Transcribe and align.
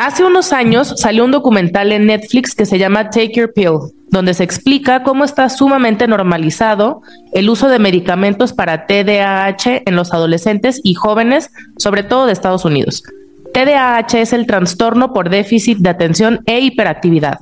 Hace 0.00 0.24
unos 0.24 0.52
años 0.52 0.94
salió 0.96 1.24
un 1.24 1.32
documental 1.32 1.90
en 1.90 2.06
Netflix 2.06 2.54
que 2.54 2.66
se 2.66 2.78
llama 2.78 3.10
Take 3.10 3.32
Your 3.34 3.52
Pill, 3.52 3.78
donde 4.10 4.32
se 4.32 4.44
explica 4.44 5.02
cómo 5.02 5.24
está 5.24 5.48
sumamente 5.48 6.06
normalizado 6.06 7.02
el 7.32 7.50
uso 7.50 7.68
de 7.68 7.80
medicamentos 7.80 8.52
para 8.52 8.86
TDAH 8.86 9.82
en 9.86 9.96
los 9.96 10.14
adolescentes 10.14 10.80
y 10.84 10.94
jóvenes, 10.94 11.50
sobre 11.78 12.04
todo 12.04 12.26
de 12.26 12.32
Estados 12.32 12.64
Unidos. 12.64 13.02
TDAH 13.52 14.20
es 14.20 14.32
el 14.32 14.46
trastorno 14.46 15.12
por 15.12 15.30
déficit 15.30 15.78
de 15.78 15.90
atención 15.90 16.42
e 16.46 16.60
hiperactividad. 16.60 17.40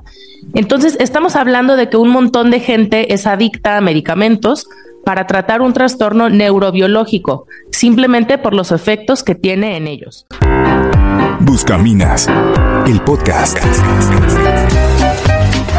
Entonces, 0.54 0.96
estamos 0.98 1.36
hablando 1.36 1.76
de 1.76 1.90
que 1.90 1.98
un 1.98 2.08
montón 2.08 2.50
de 2.50 2.60
gente 2.60 3.12
es 3.12 3.26
adicta 3.26 3.76
a 3.76 3.82
medicamentos 3.82 4.66
para 5.04 5.26
tratar 5.26 5.60
un 5.60 5.74
trastorno 5.74 6.30
neurobiológico, 6.30 7.48
simplemente 7.70 8.38
por 8.38 8.54
los 8.54 8.72
efectos 8.72 9.22
que 9.22 9.34
tiene 9.34 9.76
en 9.76 9.88
ellos. 9.88 10.26
Buscaminas, 11.46 12.28
el 12.88 13.00
podcast. 13.02 13.56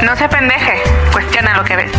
No 0.01 0.15
se 0.15 0.29
pendeje, 0.29 0.81
cuestiona 1.11 1.57
lo 1.57 1.65
que 1.65 1.75
ves. 1.75 1.91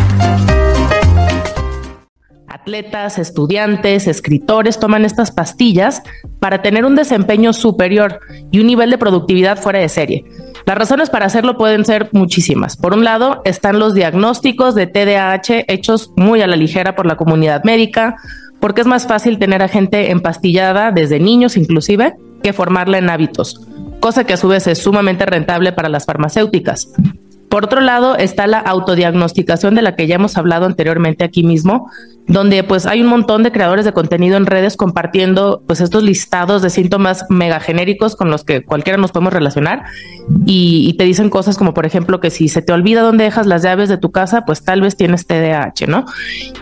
Atletas, 2.48 3.18
estudiantes, 3.18 4.06
escritores 4.06 4.80
toman 4.80 5.04
estas 5.04 5.30
pastillas 5.32 6.02
para 6.40 6.62
tener 6.62 6.86
un 6.86 6.96
desempeño 6.96 7.52
superior 7.52 8.20
y 8.50 8.60
un 8.60 8.68
nivel 8.68 8.90
de 8.90 8.96
productividad 8.96 9.58
fuera 9.58 9.80
de 9.80 9.90
serie. 9.90 10.24
Las 10.64 10.78
razones 10.78 11.10
para 11.10 11.26
hacerlo 11.26 11.58
pueden 11.58 11.84
ser 11.84 12.08
muchísimas. 12.12 12.74
Por 12.78 12.94
un 12.94 13.04
lado, 13.04 13.42
están 13.44 13.78
los 13.78 13.92
diagnósticos 13.92 14.74
de 14.74 14.86
TDAH 14.86 15.66
hechos 15.68 16.10
muy 16.16 16.40
a 16.40 16.46
la 16.46 16.56
ligera 16.56 16.96
por 16.96 17.04
la 17.04 17.16
comunidad 17.16 17.64
médica, 17.64 18.16
porque 18.60 18.80
es 18.80 18.86
más 18.86 19.06
fácil 19.06 19.38
tener 19.38 19.62
a 19.62 19.68
gente 19.68 20.10
empastillada 20.10 20.90
desde 20.90 21.20
niños 21.20 21.58
inclusive 21.58 22.14
formarla 22.52 22.98
en 22.98 23.10
hábitos, 23.10 23.60
cosa 24.00 24.24
que 24.24 24.32
a 24.34 24.36
su 24.36 24.48
vez 24.48 24.66
es 24.66 24.78
sumamente 24.78 25.26
rentable 25.26 25.72
para 25.72 25.88
las 25.88 26.06
farmacéuticas. 26.06 26.92
Por 27.48 27.64
otro 27.64 27.80
lado, 27.80 28.16
está 28.16 28.46
la 28.46 28.58
autodiagnosticación 28.58 29.74
de 29.74 29.82
la 29.82 29.96
que 29.96 30.06
ya 30.06 30.16
hemos 30.16 30.36
hablado 30.36 30.66
anteriormente 30.66 31.24
aquí 31.24 31.42
mismo, 31.42 31.90
donde 32.28 32.62
pues 32.62 32.86
hay 32.86 33.00
un 33.00 33.08
montón 33.08 33.42
de 33.42 33.50
creadores 33.50 33.84
de 33.84 33.92
contenido 33.92 34.36
en 34.36 34.46
redes 34.46 34.76
compartiendo 34.76 35.62
pues 35.66 35.80
estos 35.80 36.02
listados 36.02 36.62
de 36.62 36.70
síntomas 36.70 37.24
mega 37.30 37.58
genéricos 37.58 38.16
con 38.16 38.30
los 38.30 38.44
que 38.44 38.62
cualquiera 38.62 38.98
nos 38.98 39.12
podemos 39.12 39.32
relacionar 39.32 39.84
y, 40.44 40.94
te 40.98 41.04
dicen 41.04 41.30
cosas 41.30 41.56
como 41.56 41.74
por 41.74 41.86
ejemplo 41.86 42.20
que 42.20 42.30
si 42.30 42.48
se 42.48 42.60
te 42.60 42.72
olvida 42.72 43.02
dónde 43.02 43.24
dejas 43.24 43.46
las 43.46 43.62
llaves 43.62 43.88
de 43.88 43.98
tu 43.98 44.10
casa, 44.10 44.44
pues 44.44 44.62
tal 44.64 44.80
vez 44.80 44.96
tienes 44.96 45.26
TDAH, 45.26 45.86
¿no? 45.86 46.06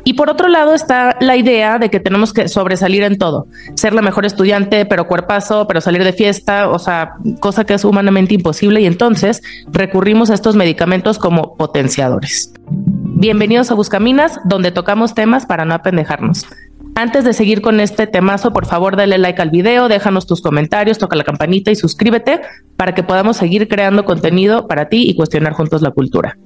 Y 0.04 0.14
por 0.14 0.28
otro 0.30 0.48
lado 0.48 0.74
está 0.74 1.16
la 1.20 1.36
idea 1.36 1.78
de 1.78 1.90
que 1.90 1.98
tenemos 1.98 2.32
que 2.32 2.48
sobresalir 2.48 3.02
en 3.02 3.16
todo, 3.16 3.46
ser 3.74 3.94
la 3.94 4.02
mejor 4.02 4.26
estudiante, 4.26 4.84
pero 4.84 5.06
cuerpazo, 5.06 5.66
pero 5.66 5.80
salir 5.80 6.04
de 6.04 6.12
fiesta, 6.12 6.68
o 6.68 6.78
sea, 6.78 7.14
cosa 7.40 7.64
que 7.64 7.74
es 7.74 7.84
humanamente 7.84 8.34
imposible 8.34 8.82
y 8.82 8.86
entonces 8.86 9.42
recurrimos 9.72 10.30
a 10.30 10.34
estos 10.34 10.54
medicamentos 10.54 11.18
como 11.18 11.56
potenciadores. 11.56 12.52
Bienvenidos 12.68 13.70
a 13.70 13.74
Buscaminas, 13.74 14.40
donde 14.44 14.72
tocamos 14.72 15.14
temas 15.14 15.46
para 15.46 15.64
no 15.64 15.74
apendejarnos. 15.74 16.46
Antes 16.94 17.24
de 17.24 17.32
seguir 17.32 17.60
con 17.60 17.78
este 17.78 18.06
temazo, 18.06 18.52
por 18.52 18.66
favor 18.66 18.96
dale 18.96 19.18
like 19.18 19.40
al 19.40 19.50
video, 19.50 19.88
déjanos 19.88 20.26
tus 20.26 20.40
comentarios, 20.40 20.98
toca 20.98 21.14
la 21.14 21.24
campanita 21.24 21.70
y 21.70 21.76
suscríbete 21.76 22.40
para 22.76 22.94
que 22.94 23.02
podamos 23.02 23.36
seguir 23.36 23.68
creando 23.68 24.04
contenido 24.04 24.66
para 24.66 24.88
ti 24.88 25.08
y 25.08 25.14
cuestionar 25.14 25.52
juntos 25.52 25.82
la 25.82 25.90
cultura. 25.90 26.38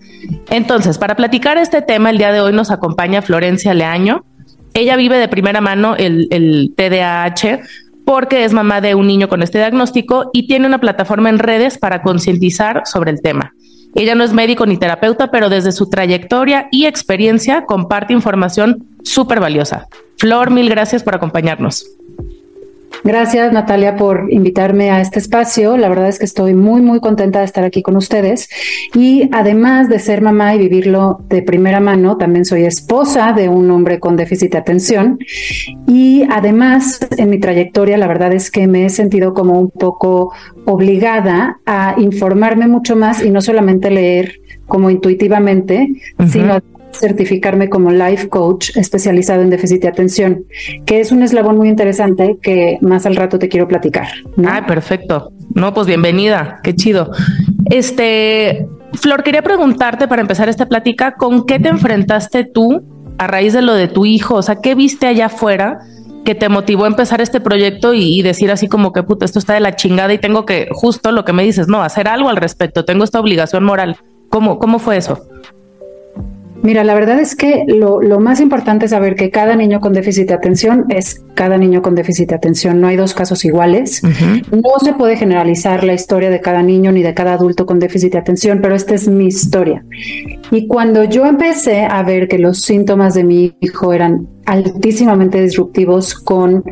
Entonces, 0.50 0.98
para 0.98 1.16
platicar 1.16 1.56
este 1.56 1.82
tema, 1.82 2.10
el 2.10 2.18
día 2.18 2.32
de 2.32 2.40
hoy 2.40 2.52
nos 2.52 2.70
acompaña 2.70 3.22
Florencia 3.22 3.74
Leaño. 3.74 4.24
Ella 4.74 4.96
vive 4.96 5.18
de 5.18 5.28
primera 5.28 5.60
mano 5.60 5.96
el, 5.96 6.28
el 6.30 6.74
TDAH 6.76 7.60
porque 8.04 8.44
es 8.44 8.52
mamá 8.52 8.80
de 8.80 8.94
un 8.94 9.06
niño 9.06 9.28
con 9.28 9.42
este 9.42 9.58
diagnóstico 9.58 10.30
y 10.32 10.48
tiene 10.48 10.66
una 10.66 10.78
plataforma 10.78 11.28
en 11.28 11.38
redes 11.38 11.78
para 11.78 12.02
concientizar 12.02 12.82
sobre 12.84 13.12
el 13.12 13.22
tema. 13.22 13.54
Ella 13.94 14.14
no 14.14 14.24
es 14.24 14.32
médico 14.32 14.66
ni 14.66 14.76
terapeuta, 14.76 15.30
pero 15.30 15.48
desde 15.48 15.72
su 15.72 15.90
trayectoria 15.90 16.68
y 16.70 16.86
experiencia 16.86 17.64
comparte 17.66 18.12
información 18.12 18.86
súper 19.02 19.40
valiosa. 19.40 19.88
Flor, 20.16 20.50
mil 20.50 20.68
gracias 20.68 21.02
por 21.02 21.14
acompañarnos. 21.14 21.86
Gracias, 23.02 23.52
Natalia, 23.52 23.96
por 23.96 24.26
invitarme 24.30 24.90
a 24.90 25.00
este 25.00 25.18
espacio. 25.18 25.76
La 25.76 25.88
verdad 25.88 26.08
es 26.08 26.18
que 26.18 26.24
estoy 26.24 26.54
muy, 26.54 26.82
muy 26.82 27.00
contenta 27.00 27.38
de 27.38 27.46
estar 27.46 27.64
aquí 27.64 27.82
con 27.82 27.96
ustedes. 27.96 28.48
Y 28.94 29.28
además 29.32 29.88
de 29.88 29.98
ser 29.98 30.20
mamá 30.20 30.54
y 30.54 30.58
vivirlo 30.58 31.20
de 31.28 31.42
primera 31.42 31.80
mano, 31.80 32.16
también 32.18 32.44
soy 32.44 32.64
esposa 32.64 33.32
de 33.32 33.48
un 33.48 33.70
hombre 33.70 34.00
con 34.00 34.16
déficit 34.16 34.52
de 34.52 34.58
atención. 34.58 35.18
Y 35.86 36.24
además, 36.30 37.00
en 37.16 37.30
mi 37.30 37.38
trayectoria, 37.38 37.96
la 37.96 38.06
verdad 38.06 38.32
es 38.32 38.50
que 38.50 38.66
me 38.66 38.84
he 38.84 38.90
sentido 38.90 39.34
como 39.34 39.58
un 39.58 39.70
poco 39.70 40.32
obligada 40.66 41.60
a 41.66 41.94
informarme 41.98 42.66
mucho 42.66 42.96
más 42.96 43.24
y 43.24 43.30
no 43.30 43.40
solamente 43.40 43.90
leer 43.90 44.40
como 44.66 44.90
intuitivamente, 44.90 45.88
sino 46.28 46.60
certificarme 46.92 47.68
como 47.68 47.90
life 47.90 48.28
coach 48.28 48.76
especializado 48.76 49.42
en 49.42 49.50
déficit 49.50 49.82
de 49.82 49.88
atención, 49.88 50.44
que 50.86 51.00
es 51.00 51.12
un 51.12 51.22
eslabón 51.22 51.56
muy 51.56 51.68
interesante 51.68 52.36
que 52.42 52.78
más 52.80 53.06
al 53.06 53.16
rato 53.16 53.38
te 53.38 53.48
quiero 53.48 53.68
platicar. 53.68 54.08
Ah, 54.44 54.64
perfecto. 54.66 55.32
No, 55.54 55.74
pues 55.74 55.86
bienvenida, 55.86 56.60
qué 56.62 56.74
chido. 56.74 57.10
Este, 57.66 58.66
Flor, 58.94 59.22
quería 59.22 59.42
preguntarte 59.42 60.08
para 60.08 60.22
empezar 60.22 60.48
esta 60.48 60.66
plática, 60.66 61.14
¿con 61.14 61.46
qué 61.46 61.58
te 61.58 61.68
enfrentaste 61.68 62.44
tú 62.44 62.82
a 63.18 63.26
raíz 63.26 63.52
de 63.52 63.62
lo 63.62 63.74
de 63.74 63.88
tu 63.88 64.06
hijo? 64.06 64.36
O 64.36 64.42
sea, 64.42 64.56
¿qué 64.56 64.74
viste 64.74 65.06
allá 65.06 65.26
afuera 65.26 65.80
que 66.24 66.34
te 66.34 66.48
motivó 66.48 66.84
a 66.84 66.88
empezar 66.88 67.20
este 67.20 67.40
proyecto 67.40 67.94
y, 67.94 68.20
decir 68.22 68.50
así 68.50 68.68
como 68.68 68.92
que 68.92 69.02
puta, 69.02 69.24
esto 69.24 69.38
está 69.38 69.54
de 69.54 69.60
la 69.60 69.76
chingada 69.76 70.12
y 70.12 70.18
tengo 70.18 70.44
que, 70.44 70.68
justo 70.70 71.12
lo 71.12 71.24
que 71.24 71.32
me 71.32 71.42
dices, 71.42 71.68
no, 71.68 71.82
hacer 71.82 72.08
algo 72.08 72.28
al 72.28 72.36
respecto, 72.36 72.84
tengo 72.84 73.04
esta 73.04 73.20
obligación 73.20 73.64
moral. 73.64 73.96
¿Cómo, 74.28 74.58
cómo 74.58 74.78
fue 74.78 74.96
eso? 74.96 75.18
Mira, 76.62 76.84
la 76.84 76.94
verdad 76.94 77.18
es 77.20 77.34
que 77.34 77.64
lo, 77.66 78.00
más 78.20 78.40
importante 78.40 78.84
es 78.84 78.90
saber 78.90 79.14
que 79.14 79.30
cada 79.30 79.56
niño 79.56 79.80
con 79.80 79.92
déficit 79.92 80.28
de 80.28 80.34
atención 80.34 80.84
es 80.88 81.22
cada 81.34 81.56
niño 81.56 81.80
con 81.80 81.94
déficit 81.94 82.28
de 82.28 82.34
atención. 82.34 82.80
No 82.80 82.88
hay 82.88 82.96
dos 82.96 83.14
casos 83.14 83.44
iguales. 83.44 84.02
No 84.50 84.78
se 84.82 84.92
puede 84.92 85.16
generalizar 85.16 85.84
la 85.84 85.94
historia 85.94 86.28
de 86.28 86.40
cada 86.40 86.62
niño 86.62 86.92
ni 86.92 87.02
de 87.02 87.14
cada 87.14 87.34
adulto 87.34 87.64
con 87.64 87.78
déficit 87.78 88.12
de 88.12 88.18
atención, 88.18 88.60
pero 88.60 88.74
esta 88.74 88.94
es 88.94 89.08
mi 89.08 89.26
historia. 89.26 89.84
Y 90.50 90.66
cuando 90.66 91.04
yo 91.04 91.24
empecé 91.26 91.84
a 91.84 92.02
ver 92.02 92.28
que 92.28 92.38
los 92.38 92.60
síntomas 92.60 93.14
de 93.14 93.24
mi 93.24 93.56
hijo 93.60 93.92
eran 93.92 94.28
altísimamente 94.46 95.40
disruptivos 95.40 96.14
con 96.14 96.64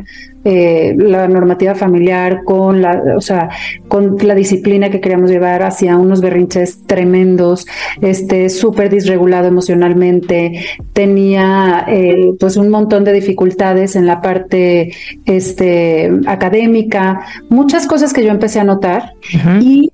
eh, 0.45 0.95
la 0.97 1.27
normativa 1.27 1.75
familiar, 1.75 2.43
con 2.45 2.81
la, 2.81 3.03
o 3.17 3.21
sea, 3.21 3.49
con 3.89 4.15
la 4.21 4.35
disciplina 4.35 4.89
que 4.89 5.01
queríamos 5.01 5.29
llevar 5.29 5.63
hacia 5.63 5.97
unos 5.97 6.21
berrinches 6.21 6.85
tremendos, 6.87 7.67
este, 8.01 8.49
súper 8.49 8.89
disregulado 8.89 9.47
emocionalmente, 9.47 10.65
tenía 10.93 11.85
eh, 11.89 12.33
pues 12.39 12.55
un 12.55 12.69
montón 12.69 13.03
de 13.03 13.11
dificultades 13.11 13.97
en 13.97 14.05
la 14.05 14.21
parte 14.21 14.93
este, 15.25 16.09
académica, 16.25 17.21
muchas 17.49 17.85
cosas 17.85 18.13
que 18.13 18.23
yo 18.23 18.31
empecé 18.31 18.61
a 18.61 18.63
notar 18.63 19.13
y 19.61 19.91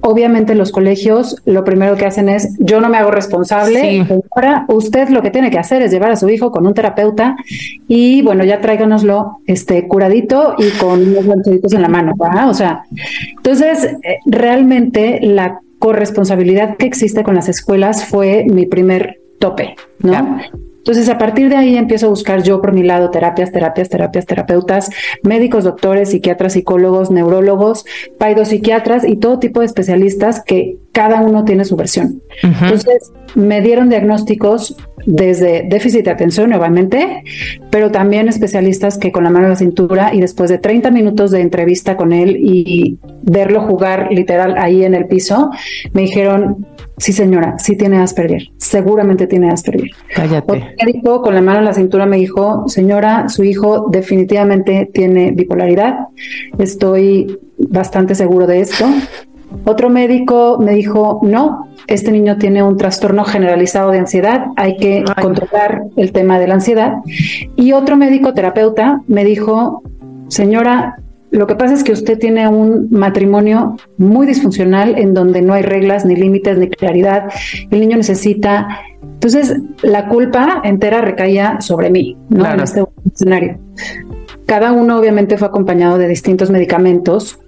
obviamente 0.00 0.54
los 0.54 0.72
colegios 0.72 1.36
lo 1.44 1.64
primero 1.64 1.96
que 1.96 2.06
hacen 2.06 2.28
es, 2.28 2.56
yo 2.58 2.80
no 2.80 2.88
me 2.88 2.96
hago 2.96 3.10
responsable, 3.10 4.06
ahora 4.34 4.64
usted 4.68 5.08
lo 5.08 5.22
que 5.22 5.30
tiene 5.30 5.50
que 5.50 5.58
hacer 5.58 5.82
es 5.82 5.90
llevar 5.90 6.10
a 6.10 6.16
su 6.16 6.28
hijo 6.28 6.50
con 6.50 6.66
un 6.66 6.74
terapeuta 6.74 7.36
y 7.86 8.22
bueno, 8.22 8.44
ya 8.44 8.60
tráiganoslo 8.60 9.38
este, 9.46 9.86
curadito 9.88 10.54
y 10.58 10.70
con 10.78 11.00
unos 11.08 11.26
guantecitos 11.26 11.72
en 11.72 11.82
la 11.82 11.88
mano, 11.88 12.14
O 12.48 12.54
sea, 12.54 12.84
entonces 13.36 13.84
eh, 13.84 14.18
realmente 14.26 15.20
la 15.22 15.60
corresponsabilidad 15.78 16.76
que 16.76 16.86
existe 16.86 17.22
con 17.22 17.34
las 17.34 17.48
escuelas 17.48 18.04
fue 18.04 18.44
mi 18.48 18.66
primer 18.66 19.20
tope, 19.38 19.76
¿no? 20.00 20.38
Entonces, 20.88 21.10
a 21.10 21.18
partir 21.18 21.50
de 21.50 21.56
ahí 21.56 21.76
empiezo 21.76 22.06
a 22.06 22.08
buscar 22.08 22.42
yo 22.42 22.62
por 22.62 22.72
mi 22.72 22.82
lado 22.82 23.10
terapias, 23.10 23.52
terapias, 23.52 23.90
terapias, 23.90 24.24
terapeutas, 24.24 24.88
médicos, 25.22 25.64
doctores, 25.64 26.12
psiquiatras, 26.12 26.54
psicólogos, 26.54 27.10
neurólogos, 27.10 27.84
paidopsiquiatras 28.16 29.06
y 29.06 29.16
todo 29.16 29.38
tipo 29.38 29.60
de 29.60 29.66
especialistas 29.66 30.42
que 30.42 30.78
cada 30.92 31.20
uno 31.20 31.44
tiene 31.44 31.66
su 31.66 31.76
versión. 31.76 32.22
Entonces, 32.42 33.12
me 33.34 33.60
dieron 33.60 33.90
diagnósticos 33.90 34.78
desde 35.04 35.66
déficit 35.68 36.06
de 36.06 36.10
atención, 36.10 36.48
nuevamente, 36.48 37.22
pero 37.68 37.90
también 37.90 38.28
especialistas 38.28 38.96
que 38.96 39.12
con 39.12 39.24
la 39.24 39.30
mano 39.30 39.44
en 39.44 39.50
la 39.50 39.56
cintura 39.56 40.14
y 40.14 40.22
después 40.22 40.48
de 40.48 40.56
30 40.56 40.90
minutos 40.90 41.32
de 41.32 41.42
entrevista 41.42 41.98
con 41.98 42.14
él 42.14 42.38
y 42.40 42.96
verlo 43.20 43.60
jugar 43.60 44.08
literal 44.10 44.56
ahí 44.56 44.84
en 44.84 44.94
el 44.94 45.06
piso, 45.06 45.50
me 45.92 46.00
dijeron, 46.00 46.66
Sí, 46.98 47.12
señora, 47.12 47.58
sí 47.58 47.76
tiene 47.76 47.98
Asperger. 47.98 48.42
Seguramente 48.56 49.26
tiene 49.26 49.50
Asperger. 49.50 49.90
Cállate. 50.14 50.74
médico 50.84 51.22
con 51.22 51.34
la 51.34 51.40
mano 51.40 51.60
en 51.60 51.64
la 51.64 51.74
cintura 51.74 52.06
me 52.06 52.16
dijo, 52.16 52.68
señora, 52.68 53.28
su 53.28 53.44
hijo 53.44 53.86
definitivamente 53.90 54.90
tiene 54.92 55.30
bipolaridad. 55.32 56.08
Estoy 56.58 57.38
bastante 57.58 58.14
seguro 58.14 58.46
de 58.46 58.60
esto. 58.60 58.86
Otro 59.64 59.88
médico 59.88 60.58
me 60.60 60.72
dijo, 60.72 61.20
no, 61.22 61.68
este 61.86 62.12
niño 62.12 62.36
tiene 62.36 62.62
un 62.62 62.76
trastorno 62.76 63.24
generalizado 63.24 63.90
de 63.90 63.98
ansiedad, 63.98 64.46
hay 64.56 64.76
que 64.76 65.04
controlar 65.22 65.84
el 65.96 66.12
tema 66.12 66.38
de 66.38 66.46
la 66.46 66.54
ansiedad. 66.54 66.96
Y 67.56 67.72
otro 67.72 67.96
médico 67.96 68.34
terapeuta 68.34 69.00
me 69.06 69.24
dijo, 69.24 69.82
señora, 70.28 70.98
lo 71.30 71.46
que 71.46 71.56
pasa 71.56 71.74
es 71.74 71.84
que 71.84 71.92
usted 71.92 72.18
tiene 72.18 72.48
un 72.48 72.88
matrimonio 72.90 73.76
muy 73.98 74.26
disfuncional 74.26 74.98
en 74.98 75.12
donde 75.14 75.42
no 75.42 75.52
hay 75.52 75.62
reglas, 75.62 76.04
ni 76.04 76.16
límites, 76.16 76.58
ni 76.58 76.68
claridad. 76.68 77.28
El 77.70 77.80
niño 77.80 77.96
necesita. 77.96 78.68
Entonces, 79.02 79.56
la 79.82 80.08
culpa 80.08 80.62
entera 80.64 81.00
recaía 81.00 81.60
sobre 81.60 81.90
mí, 81.90 82.16
¿no? 82.30 82.46
En 82.50 82.60
este 82.60 82.84
escenario. 83.12 83.58
Cada 84.46 84.72
uno, 84.72 84.98
obviamente, 84.98 85.36
fue 85.36 85.48
acompañado 85.48 85.98
de 85.98 86.08
distintos 86.08 86.50
medicamentos 86.50 87.38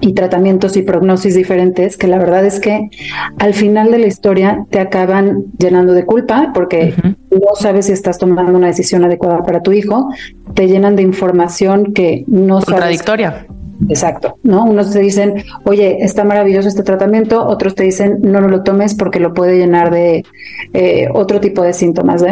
y 0.00 0.12
tratamientos 0.12 0.76
y 0.76 0.82
prognosis 0.82 1.34
diferentes 1.34 1.96
que 1.96 2.06
la 2.06 2.18
verdad 2.18 2.44
es 2.44 2.60
que 2.60 2.90
al 3.38 3.54
final 3.54 3.90
de 3.90 3.98
la 3.98 4.06
historia 4.06 4.66
te 4.70 4.80
acaban 4.80 5.44
llenando 5.58 5.92
de 5.92 6.04
culpa 6.04 6.50
porque 6.54 6.94
no 7.30 7.54
sabes 7.58 7.86
si 7.86 7.92
estás 7.92 8.18
tomando 8.18 8.56
una 8.56 8.68
decisión 8.68 9.04
adecuada 9.04 9.42
para 9.42 9.62
tu 9.62 9.72
hijo, 9.72 10.08
te 10.54 10.66
llenan 10.66 10.96
de 10.96 11.02
información 11.02 11.92
que 11.92 12.24
no 12.26 12.60
Contradictoria. 12.60 13.46
Exacto, 13.88 14.38
¿no? 14.42 14.64
Unos 14.64 14.92
te 14.92 15.00
dicen, 15.00 15.44
oye, 15.64 15.98
está 16.00 16.24
maravilloso 16.24 16.68
este 16.68 16.82
tratamiento, 16.82 17.44
otros 17.44 17.74
te 17.74 17.82
dicen, 17.82 18.18
no, 18.22 18.40
no 18.40 18.48
lo 18.48 18.62
tomes 18.62 18.94
porque 18.94 19.20
lo 19.20 19.34
puede 19.34 19.58
llenar 19.58 19.90
de 19.90 20.24
eh, 20.72 21.08
otro 21.12 21.40
tipo 21.40 21.62
de 21.62 21.72
síntomas. 21.72 22.24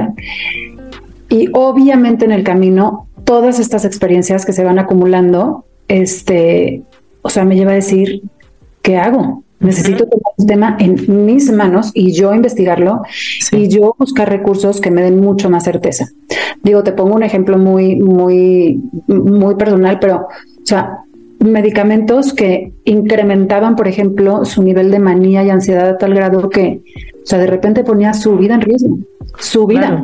Y 1.29 1.49
obviamente 1.53 2.25
en 2.25 2.32
el 2.32 2.44
camino, 2.44 3.09
todas 3.25 3.59
estas 3.59 3.85
experiencias 3.85 4.47
que 4.47 4.53
se 4.53 4.64
van 4.64 4.79
acumulando, 4.79 5.64
este, 5.88 6.82
o 7.23 7.31
sea, 7.31 7.45
me 7.45 7.57
lleva 7.57 7.73
a 7.73 7.77
decir, 7.77 8.23
¿qué 8.83 8.97
hago? 8.99 9.45
Necesito 9.61 10.07
tomar 10.07 10.35
el 10.39 10.47
tema 10.47 10.77
en 10.81 11.25
mis 11.25 11.53
manos 11.53 11.93
y 11.95 12.13
yo 12.13 12.35
investigarlo 12.35 13.03
y 13.53 13.69
yo 13.69 13.95
buscar 13.97 14.29
recursos 14.29 14.81
que 14.81 14.91
me 14.91 15.03
den 15.03 15.21
mucho 15.21 15.49
más 15.49 15.65
certeza. 15.65 16.09
Digo, 16.65 16.83
te 16.83 16.93
pongo 16.93 17.15
un 17.15 17.23
ejemplo 17.23 17.59
muy, 17.59 17.97
muy, 17.97 18.81
muy 19.07 19.55
personal, 19.55 20.01
pero, 20.01 20.27
o 20.27 20.67
sea, 20.67 21.05
medicamentos 21.39 22.33
que 22.33 22.73
incrementaban, 22.85 23.77
por 23.77 23.87
ejemplo, 23.87 24.45
su 24.45 24.63
nivel 24.63 24.91
de 24.91 24.99
manía 24.99 25.45
y 25.45 25.51
ansiedad 25.51 25.89
a 25.89 25.99
tal 25.99 26.15
grado 26.15 26.49
que, 26.49 26.83
o 27.23 27.27
sea, 27.27 27.39
de 27.39 27.47
repente 27.47 27.85
ponía 27.85 28.15
su 28.15 28.37
vida 28.37 28.55
en 28.55 28.61
riesgo, 28.63 28.99
su 29.39 29.67
vida. 29.67 30.03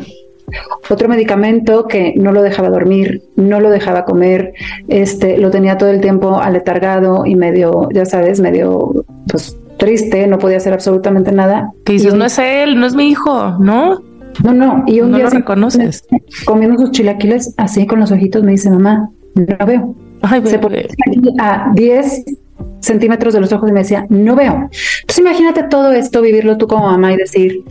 Otro 0.89 1.09
medicamento 1.09 1.87
que 1.87 2.15
no 2.17 2.33
lo 2.33 2.43
dejaba 2.43 2.71
dormir, 2.71 3.23
no 3.37 3.61
lo 3.61 3.71
dejaba 3.71 4.05
comer, 4.05 4.55
este, 4.89 5.39
lo 5.39 5.51
tenía 5.51 5.79
todo 5.79 5.91
el 5.91 6.01
tiempo 6.01 6.41
aletargado 6.41 7.27
y 7.27 7.35
medio, 7.35 7.89
ya 7.93 8.05
sabes, 8.05 8.41
medio 8.41 9.05
pues 9.31 9.57
triste, 9.77 10.27
no 10.27 10.39
podía 10.39 10.57
hacer 10.59 10.73
absolutamente 10.73 11.33
nada. 11.33 11.73
Que 11.85 11.95
dices, 11.95 12.15
no 12.15 12.25
es 12.25 12.39
él, 12.39 12.79
no 12.79 12.87
es 12.87 12.95
mi 12.95 13.09
hijo, 13.09 13.57
¿no? 13.59 14.01
No, 14.45 14.53
no, 14.53 14.85
y 14.87 15.01
un 15.01 15.11
no 15.11 15.17
día 15.17 15.27
lo 15.27 15.31
reconoces. 15.31 16.05
comiendo 16.45 16.79
sus 16.79 16.93
chilaquiles 16.93 17.55
así 17.57 17.87
con 17.87 18.01
los 18.01 18.13
ojitos 18.13 18.43
me 18.43 18.53
dice, 18.53 18.71
mamá, 18.71 19.11
no 19.35 19.67
veo. 19.67 19.95
Ay, 20.23 20.43
Se 20.45 20.59
ponía 20.59 20.87
a 21.39 21.71
10 21.75 22.25
centímetros 22.81 23.35
de 23.35 23.41
los 23.41 23.53
ojos 23.53 23.69
y 23.69 23.73
me 23.73 23.81
decía, 23.81 24.07
no 24.09 24.35
veo. 24.35 24.69
Entonces 25.01 25.19
imagínate 25.19 25.65
todo 25.65 25.93
esto, 25.93 26.23
vivirlo 26.23 26.57
tú 26.57 26.67
como 26.67 26.87
mamá 26.87 27.13
y 27.13 27.17
decir, 27.17 27.65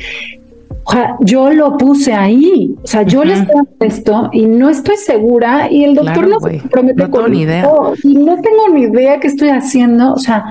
o 0.87 0.91
sea, 0.91 1.17
yo 1.19 1.49
lo 1.49 1.77
puse 1.77 2.13
ahí, 2.13 2.73
o 2.81 2.87
sea, 2.87 3.01
yo 3.01 3.25
les 3.25 3.45
pongo 3.45 3.67
esto 3.81 4.29
y 4.31 4.45
no 4.45 4.69
estoy 4.69 4.95
segura 4.95 5.69
y 5.69 5.83
el 5.83 5.95
doctor 5.95 6.29
no 6.29 6.39
se 6.39 6.59
compromete 6.59 7.03
no 7.03 7.11
con 7.11 7.29
ni 7.29 7.41
idea. 7.41 7.69
y 8.03 8.15
no 8.15 8.39
tengo 8.39 8.69
ni 8.73 8.83
idea 8.83 9.19
qué 9.19 9.27
estoy 9.27 9.49
haciendo, 9.49 10.13
o 10.13 10.17
sea, 10.17 10.45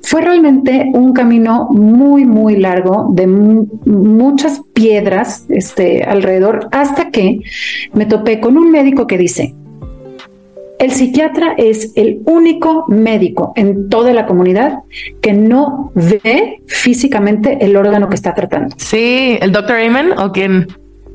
fue 0.00 0.22
realmente 0.22 0.90
un 0.94 1.12
camino 1.12 1.68
muy 1.70 2.24
muy 2.24 2.56
largo 2.56 3.08
de 3.12 3.26
muchas 3.26 4.62
piedras 4.72 5.44
este 5.50 6.04
alrededor 6.04 6.68
hasta 6.72 7.10
que 7.10 7.40
me 7.92 8.06
topé 8.06 8.40
con 8.40 8.56
un 8.56 8.70
médico 8.70 9.06
que 9.06 9.18
dice, 9.18 9.54
el 10.82 10.90
psiquiatra 10.90 11.54
es 11.58 11.92
el 11.94 12.22
único 12.24 12.86
médico 12.88 13.52
en 13.54 13.88
toda 13.88 14.12
la 14.12 14.26
comunidad 14.26 14.80
que 15.20 15.32
no 15.32 15.92
ve 15.94 16.60
físicamente 16.66 17.58
el 17.60 17.76
órgano 17.76 18.08
que 18.08 18.16
está 18.16 18.34
tratando. 18.34 18.74
Sí, 18.78 19.38
el 19.40 19.52
doctor 19.52 19.76
Amen 19.76 20.18
o 20.18 20.32
quién. 20.32 20.66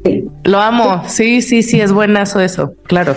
Sí. 0.05 0.25
Lo 0.45 0.61
amo. 0.61 1.03
Sí, 1.07 1.41
sí, 1.41 1.63
sí, 1.63 1.81
es 1.81 1.91
buenazo 1.91 2.39
eso, 2.39 2.75
claro. 2.83 3.15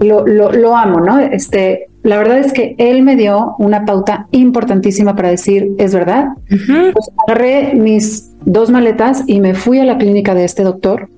Lo, 0.00 0.26
lo, 0.26 0.52
lo 0.52 0.76
amo, 0.76 1.00
¿no? 1.00 1.18
Este, 1.18 1.88
la 2.02 2.16
verdad 2.16 2.38
es 2.38 2.52
que 2.52 2.74
él 2.78 3.02
me 3.02 3.16
dio 3.16 3.54
una 3.58 3.84
pauta 3.84 4.26
importantísima 4.30 5.14
para 5.14 5.28
decir, 5.28 5.68
es 5.78 5.94
verdad. 5.94 6.28
Uh 6.50 6.54
-huh. 6.54 6.92
pues 6.92 7.10
agarré 7.26 7.74
mis 7.74 8.30
dos 8.44 8.70
maletas 8.70 9.22
y 9.26 9.40
me 9.40 9.54
fui 9.54 9.78
a 9.80 9.84
la 9.84 9.98
clínica 9.98 10.34
de 10.34 10.44
este 10.44 10.62
doctor, 10.62 11.10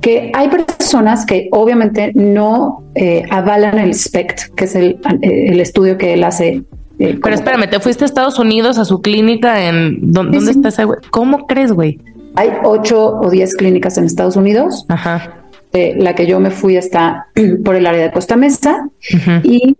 que 0.00 0.30
hay 0.34 0.48
personas 0.48 1.24
que 1.24 1.48
obviamente 1.52 2.12
no 2.14 2.84
eh, 2.94 3.22
avalan 3.30 3.78
el 3.78 3.94
SPECT, 3.94 4.54
que 4.54 4.64
es 4.64 4.74
el, 4.74 4.98
el 5.22 5.60
estudio 5.60 5.96
que 5.96 6.12
él 6.12 6.24
hace. 6.24 6.62
Eh, 6.98 7.18
Pero 7.22 7.34
espérame, 7.34 7.68
¿te 7.68 7.80
fuiste 7.80 8.04
a 8.04 8.06
Estados 8.06 8.38
Unidos 8.38 8.78
a 8.78 8.84
su 8.84 9.00
clínica 9.00 9.68
en 9.68 10.12
dónde, 10.12 10.38
¿dónde 10.38 10.52
está 10.52 10.68
ese 10.68 10.84
güey? 10.84 10.98
¿Cómo 11.10 11.46
crees, 11.46 11.72
güey? 11.72 11.98
Hay 12.34 12.50
ocho 12.64 13.18
o 13.20 13.30
diez 13.30 13.54
clínicas 13.54 13.96
en 13.96 14.04
Estados 14.04 14.36
Unidos. 14.36 14.84
Ajá. 14.88 15.32
Eh, 15.72 15.94
la 15.98 16.14
que 16.14 16.26
yo 16.26 16.40
me 16.40 16.50
fui 16.50 16.76
está 16.76 17.26
por 17.64 17.74
el 17.74 17.86
área 17.86 18.02
de 18.02 18.12
Costa 18.12 18.36
Mesa 18.36 18.86
uh 18.86 19.16
-huh. 19.16 19.40
y 19.44 19.76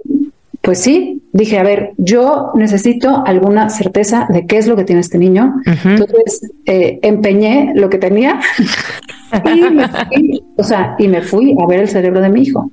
pues 0.66 0.82
sí, 0.82 1.22
dije, 1.32 1.60
a 1.60 1.62
ver, 1.62 1.92
yo 1.96 2.50
necesito 2.56 3.22
alguna 3.24 3.70
certeza 3.70 4.26
de 4.28 4.46
qué 4.46 4.58
es 4.58 4.66
lo 4.66 4.74
que 4.74 4.82
tiene 4.82 5.00
este 5.00 5.16
niño. 5.16 5.54
Uh 5.64 5.70
-huh. 5.70 5.90
Entonces, 5.90 6.50
eh, 6.64 6.98
empeñé 7.02 7.70
lo 7.76 7.88
que 7.88 7.98
tenía 7.98 8.40
y 9.54 9.60
me 9.60 9.86
fui, 9.86 10.42
o 10.56 10.64
sea, 10.64 10.96
y 10.98 11.06
me 11.06 11.22
fui 11.22 11.54
a 11.62 11.66
ver 11.68 11.82
el 11.82 11.88
cerebro 11.88 12.20
de 12.20 12.30
mi 12.30 12.42
hijo. 12.42 12.72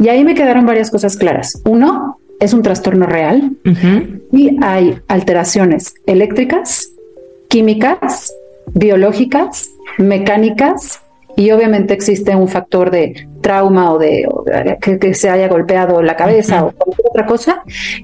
Y 0.00 0.08
ahí 0.08 0.24
me 0.24 0.34
quedaron 0.34 0.66
varias 0.66 0.90
cosas 0.90 1.16
claras. 1.16 1.62
Uno, 1.64 2.18
es 2.40 2.52
un 2.54 2.62
trastorno 2.62 3.06
real 3.06 3.52
uh 3.64 3.68
-huh. 3.68 4.20
y 4.32 4.58
hay 4.60 4.98
alteraciones 5.06 5.94
eléctricas, 6.06 6.90
químicas, 7.46 8.32
biológicas, 8.74 9.70
mecánicas 9.96 11.02
y 11.38 11.52
obviamente 11.52 11.94
existe 11.94 12.34
un 12.34 12.48
factor 12.48 12.90
de 12.90 13.28
trauma 13.40 13.92
o 13.92 13.98
de, 13.98 14.26
o 14.28 14.42
de 14.42 14.76
que, 14.80 14.98
que, 14.98 15.14
se 15.14 15.30
haya 15.30 15.46
golpeado 15.46 16.02
la 16.02 16.16
cabeza 16.16 16.64
uh 16.64 16.66
-huh. 16.66 16.70
o 16.70 16.72
cualquier 16.72 17.08
otra 17.10 17.26
cosa 17.26 17.62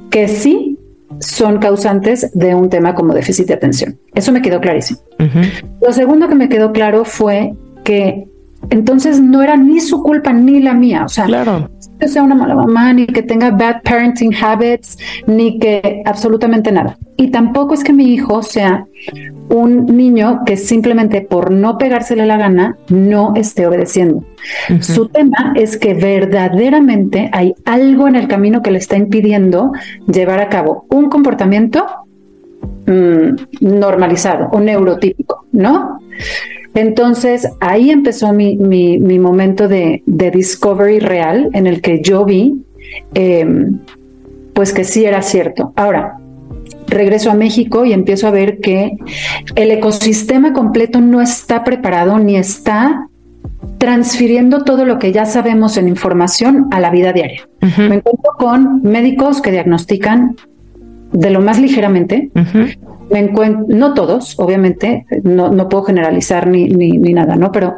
que 0.08 0.28
sí 0.28 0.78
son 1.18 1.58
causantes 1.58 2.30
de 2.32 2.54
un 2.54 2.68
tema 2.70 2.94
como 2.94 3.12
déficit 3.12 3.48
de 3.48 3.54
atención. 3.54 3.98
Eso 4.14 4.30
me 4.30 4.40
quedó 4.40 4.60
clarísimo. 4.60 5.00
Uh 5.18 5.24
-huh. 5.24 5.46
Lo 5.82 5.92
segundo 5.92 6.28
que 6.28 6.36
me 6.36 6.48
quedó 6.48 6.72
claro 6.72 7.04
fue 7.04 7.54
que 7.82 8.28
entonces 8.70 9.20
no 9.20 9.42
era 9.42 9.56
ni 9.56 9.80
su 9.80 10.00
culpa 10.00 10.32
ni 10.32 10.60
la 10.60 10.74
mía. 10.74 11.02
O 11.04 11.08
sea, 11.08 11.24
claro. 11.24 11.70
Que 12.04 12.08
sea 12.10 12.22
una 12.22 12.34
mala 12.34 12.54
mamá, 12.54 12.92
ni 12.92 13.06
que 13.06 13.22
tenga 13.22 13.50
bad 13.50 13.80
parenting 13.82 14.34
habits, 14.34 14.98
ni 15.26 15.58
que 15.58 16.02
absolutamente 16.04 16.70
nada. 16.70 16.98
Y 17.16 17.30
tampoco 17.30 17.72
es 17.72 17.82
que 17.82 17.94
mi 17.94 18.12
hijo 18.12 18.42
sea 18.42 18.86
un 19.48 19.86
niño 19.86 20.42
que 20.44 20.58
simplemente 20.58 21.22
por 21.22 21.50
no 21.50 21.78
pegársele 21.78 22.26
la 22.26 22.36
gana 22.36 22.76
no 22.90 23.32
esté 23.36 23.66
obedeciendo. 23.66 24.16
Uh 24.16 24.74
-huh. 24.74 24.82
Su 24.82 25.08
tema 25.08 25.54
es 25.56 25.78
que 25.78 25.94
verdaderamente 25.94 27.30
hay 27.32 27.54
algo 27.64 28.06
en 28.06 28.16
el 28.16 28.28
camino 28.28 28.60
que 28.60 28.70
le 28.70 28.78
está 28.78 28.96
impidiendo 28.98 29.72
llevar 30.06 30.40
a 30.40 30.50
cabo 30.50 30.84
un 30.90 31.08
comportamiento 31.08 31.86
mmm, 32.86 33.36
normalizado 33.60 34.48
o 34.52 34.60
neurotípico, 34.60 35.46
¿no? 35.52 36.00
Entonces 36.74 37.48
ahí 37.60 37.90
empezó 37.90 38.32
mi, 38.32 38.56
mi, 38.56 38.98
mi 38.98 39.18
momento 39.18 39.68
de, 39.68 40.02
de, 40.06 40.30
discovery 40.30 40.98
real 40.98 41.48
en 41.52 41.66
el 41.66 41.80
que 41.80 42.00
yo 42.02 42.24
vi 42.24 42.64
eh, 43.14 43.46
pues 44.54 44.72
que 44.72 44.84
sí 44.84 45.04
era 45.04 45.22
cierto. 45.22 45.72
Ahora, 45.76 46.18
regreso 46.86 47.30
a 47.30 47.34
México 47.34 47.84
y 47.84 47.92
empiezo 47.92 48.28
a 48.28 48.30
ver 48.30 48.60
que 48.60 48.96
el 49.56 49.70
ecosistema 49.70 50.52
completo 50.52 51.00
no 51.00 51.20
está 51.20 51.64
preparado 51.64 52.18
ni 52.18 52.36
está 52.36 53.08
transfiriendo 53.78 54.64
todo 54.64 54.84
lo 54.84 54.98
que 54.98 55.12
ya 55.12 55.26
sabemos 55.26 55.76
en 55.76 55.88
información 55.88 56.68
a 56.70 56.80
la 56.80 56.90
vida 56.90 57.12
diaria. 57.12 57.42
Uh 57.60 57.66
-huh. 57.66 57.88
Me 57.88 57.96
encuentro 57.96 58.32
con 58.38 58.82
médicos 58.82 59.42
que 59.42 59.50
diagnostican 59.50 60.36
de 61.12 61.30
lo 61.30 61.40
más 61.40 61.60
ligeramente. 61.60 62.30
Uh 62.34 62.40
-huh. 62.40 62.78
Me 63.10 63.20
encuentro, 63.20 63.66
no 63.68 63.94
todos, 63.94 64.38
obviamente, 64.38 65.06
no, 65.22 65.50
no 65.50 65.68
puedo 65.68 65.84
generalizar 65.84 66.46
ni, 66.46 66.68
ni, 66.68 66.92
ni, 66.92 67.12
nada, 67.12 67.36
¿no? 67.36 67.52
Pero 67.52 67.76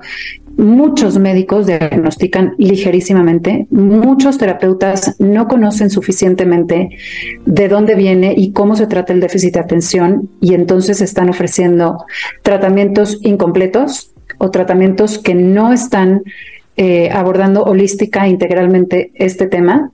muchos 0.56 1.18
médicos 1.18 1.66
diagnostican 1.66 2.54
ligerísimamente, 2.58 3.66
muchos 3.70 4.38
terapeutas 4.38 5.16
no 5.18 5.48
conocen 5.48 5.90
suficientemente 5.90 6.90
de 7.44 7.68
dónde 7.68 7.94
viene 7.94 8.34
y 8.36 8.52
cómo 8.52 8.76
se 8.76 8.86
trata 8.86 9.12
el 9.12 9.20
déficit 9.20 9.54
de 9.54 9.60
atención 9.60 10.30
y 10.40 10.54
entonces 10.54 11.00
están 11.00 11.28
ofreciendo 11.28 12.04
tratamientos 12.42 13.18
incompletos 13.22 14.12
o 14.38 14.50
tratamientos 14.50 15.18
que 15.18 15.34
no 15.34 15.72
están 15.72 16.22
eh, 16.76 17.10
abordando 17.10 17.62
holística 17.64 18.28
integralmente 18.28 19.10
este 19.14 19.46
tema. 19.46 19.92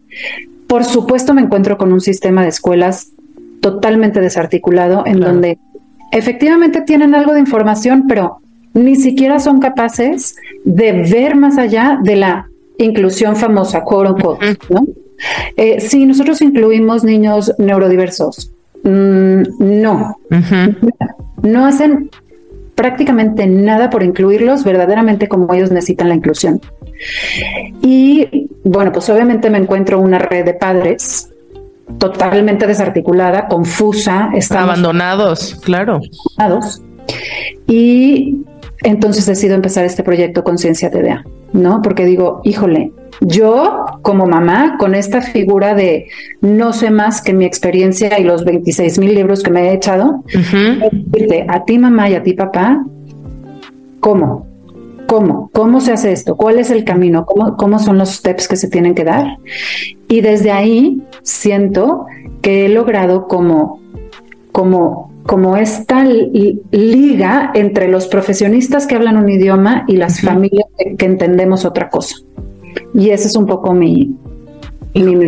Por 0.67 0.85
supuesto, 0.85 1.35
me 1.35 1.43
encuentro 1.43 1.77
con 1.77 1.93
un 1.93 2.01
sistema 2.01 2.43
de 2.43 2.49
escuelas 2.49 3.13
totalmente 3.63 4.21
desarticulado 4.21 5.05
en 5.07 5.17
claro. 5.17 5.33
donde 5.33 5.59
efectivamente 6.11 6.83
tienen 6.83 7.15
algo 7.15 7.33
de 7.33 7.41
información, 7.41 8.05
pero 8.07 8.41
ni 8.75 8.97
siquiera 8.97 9.39
son 9.39 9.61
capaces 9.61 10.37
de 10.65 10.93
ver 10.93 11.37
más 11.37 11.57
allá 11.57 11.99
de 12.03 12.17
la 12.17 12.49
inclusión 12.79 13.37
famosa, 13.37 13.83
quote 13.83 14.11
unquote, 14.11 14.59
¿no? 14.69 14.85
Eh, 15.57 15.81
sí, 15.81 16.05
nosotros 16.05 16.43
incluimos 16.43 17.05
niños 17.05 17.55
neurodiversos. 17.59 18.53
Mm, 18.83 19.43
no, 19.59 20.17
no 21.43 21.65
hacen 21.65 22.11
prácticamente 22.75 23.47
nada 23.47 23.91
por 23.91 24.03
incluirlos 24.03 24.65
verdaderamente 24.65 25.29
como 25.29 25.53
ellos 25.55 25.71
necesitan 25.71 26.09
la 26.09 26.17
inclusión. 26.17 26.61
Y 27.83 28.49
bueno, 28.65 28.93
pues 28.93 29.09
obviamente 29.11 29.51
me 29.51 29.59
encuentro 29.59 30.01
una 30.01 30.19
red 30.19 30.45
de 30.45 30.55
padres 30.55 31.32
totalmente 31.99 32.67
desarticulada, 32.67 33.49
confusa, 33.49 34.31
están 34.35 34.65
abandonados, 34.65 35.57
claro. 35.63 36.01
Abandonados. 36.37 36.83
Y 37.67 38.39
entonces 38.83 39.27
decido 39.27 39.55
empezar 39.55 39.85
este 39.85 40.03
proyecto 40.03 40.45
Conciencia 40.45 40.91
TDA, 40.91 41.25
¿no? 41.53 41.83
Porque 41.83 42.05
digo, 42.05 42.41
híjole, 42.45 42.93
yo 43.21 43.85
como 44.03 44.27
mamá, 44.27 44.77
con 44.79 44.95
esta 44.95 45.21
figura 45.21 45.75
de 45.75 46.09
no 46.41 46.73
sé 46.73 46.91
más 46.91 47.23
que 47.23 47.33
mi 47.33 47.45
experiencia 47.45 48.19
y 48.19 48.25
los 48.25 48.45
26 48.45 48.99
mil 48.99 49.15
libros 49.15 49.43
que 49.43 49.51
me 49.51 49.69
he 49.69 49.75
echado, 49.75 50.25
a 51.49 51.65
ti 51.65 51.79
mamá 51.79 52.11
y 52.11 52.15
a 52.15 52.23
ti 52.23 52.33
papá, 52.35 52.85
¿cómo? 54.01 54.47
¿Cómo? 55.07 55.51
¿Cómo 55.53 55.81
se 55.81 55.93
hace 55.93 56.11
esto? 56.11 56.37
¿Cuál 56.37 56.59
es 56.59 56.71
el 56.71 56.85
camino? 56.85 57.27
¿Cómo, 57.27 57.57
¿Cómo 57.57 57.79
son 57.79 57.99
los 57.99 58.11
steps 58.11 58.49
que 58.49 58.57
se 58.57 58.69
tienen 58.69 58.95
que 58.95 59.05
dar? 59.05 59.37
Y 60.09 60.23
desde 60.23 60.51
ahí 60.51 61.02
siento 61.23 62.07
que 62.41 62.67
he 62.67 62.69
logrado 62.69 63.29
como, 63.29 63.81
como, 64.51 65.13
como 65.27 65.57
esta 65.57 66.05
liga 66.05 67.51
entre 67.55 67.89
los 67.89 68.07
profesionistas 68.09 68.87
que 68.87 68.97
hablan 68.97 69.17
un 69.17 69.29
idioma 69.29 69.85
y 69.89 69.97
las 69.97 70.21
familias 70.21 70.67
que, 70.99 71.07
entendemos 71.07 71.65
otra 71.65 71.89
cosa. 71.89 72.17
Y 72.95 73.11
ese 73.11 73.29
es 73.29 73.37
un 73.37 73.47
poco 73.47 73.73
mi, 73.73 74.15
mi 74.95 75.27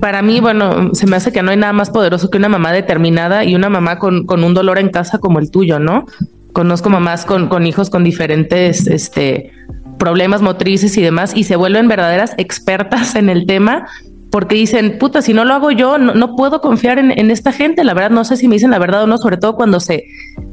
Para 0.00 0.22
mí, 0.22 0.40
bueno, 0.40 0.94
se 0.94 1.06
me 1.06 1.16
hace 1.16 1.32
que 1.32 1.42
no 1.42 1.50
hay 1.50 1.56
nada 1.56 1.72
más 1.72 1.90
poderoso 1.90 2.30
que 2.30 2.38
una 2.38 2.48
mamá 2.48 2.72
determinada 2.72 3.44
y 3.44 3.54
una 3.54 3.68
mamá 3.68 3.98
con, 3.98 4.26
con 4.26 4.44
un 4.44 4.54
dolor 4.54 4.78
en 4.78 4.90
casa 4.90 5.18
como 5.18 5.38
el 5.38 5.50
tuyo, 5.50 5.78
¿no? 5.78 6.06
Conozco 6.52 6.90
mamás 6.90 7.24
con, 7.24 7.48
con 7.48 7.66
hijos 7.66 7.88
con 7.88 8.04
diferentes 8.04 8.86
este, 8.86 9.50
problemas 9.98 10.42
motrices 10.42 10.98
y 10.98 11.02
demás 11.02 11.32
y 11.34 11.44
se 11.44 11.56
vuelven 11.56 11.88
verdaderas 11.88 12.34
expertas 12.36 13.14
en 13.14 13.30
el 13.30 13.46
tema 13.46 13.86
porque 14.32 14.54
dicen, 14.54 14.96
puta, 14.98 15.20
si 15.20 15.34
no 15.34 15.44
lo 15.44 15.52
hago 15.52 15.70
yo, 15.72 15.98
no, 15.98 16.36
puedo 16.36 16.62
confiar 16.62 16.98
en, 16.98 17.16
en, 17.16 17.30
esta 17.30 17.52
gente. 17.52 17.84
La 17.84 17.92
verdad, 17.92 18.10
no 18.10 18.24
sé 18.24 18.38
si 18.38 18.48
me 18.48 18.54
dicen 18.54 18.70
la 18.70 18.78
verdad 18.78 19.02
o 19.02 19.06
no, 19.06 19.18
sobre 19.18 19.36
todo 19.36 19.56
cuando 19.56 19.78
se, 19.78 20.06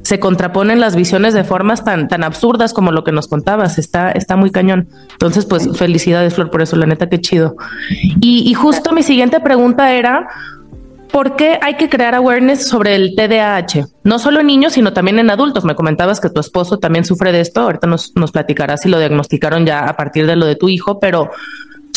se 0.03 0.19
contraponen 0.19 0.81
las 0.81 0.97
visiones 0.97 1.33
de 1.33 1.45
formas 1.45 1.85
tan, 1.85 2.09
tan 2.09 2.25
absurdas 2.25 2.73
como 2.73 2.91
lo 2.91 3.05
que 3.05 3.13
nos 3.13 3.29
contabas. 3.29 3.79
Está, 3.79 4.11
está 4.11 4.35
muy 4.35 4.51
cañón. 4.51 4.89
Entonces, 5.13 5.45
pues 5.45 5.69
felicidades, 5.77 6.33
Flor, 6.33 6.51
por 6.51 6.61
eso, 6.61 6.75
la 6.75 6.87
neta, 6.87 7.07
qué 7.07 7.21
chido. 7.21 7.55
Y, 8.19 8.43
y 8.45 8.53
justo 8.53 8.91
mi 8.91 9.01
siguiente 9.01 9.39
pregunta 9.39 9.93
era, 9.93 10.27
¿Por 11.09 11.35
qué 11.35 11.57
hay 11.61 11.75
que 11.75 11.89
crear 11.89 12.13
awareness 12.13 12.67
sobre 12.67 12.93
el 12.93 13.15
TDAH? 13.15 13.87
No 14.03 14.19
solo 14.19 14.41
en 14.41 14.47
niños, 14.47 14.73
sino 14.73 14.93
también 14.93 15.17
en 15.17 15.31
adultos. 15.31 15.65
Me 15.65 15.73
comentabas 15.73 16.19
que 16.19 16.29
tu 16.29 16.39
esposo 16.39 16.77
también 16.77 17.03
sufre 17.03 17.31
de 17.31 17.39
esto. 17.39 17.61
Ahorita 17.61 17.87
nos, 17.87 18.15
nos 18.15 18.31
platicarás 18.31 18.81
si 18.81 18.89
lo 18.89 18.99
diagnosticaron 18.99 19.65
ya 19.65 19.87
a 19.87 19.95
partir 19.95 20.27
de 20.27 20.35
lo 20.35 20.45
de 20.45 20.55
tu 20.55 20.69
hijo, 20.69 20.99
pero 20.99 21.31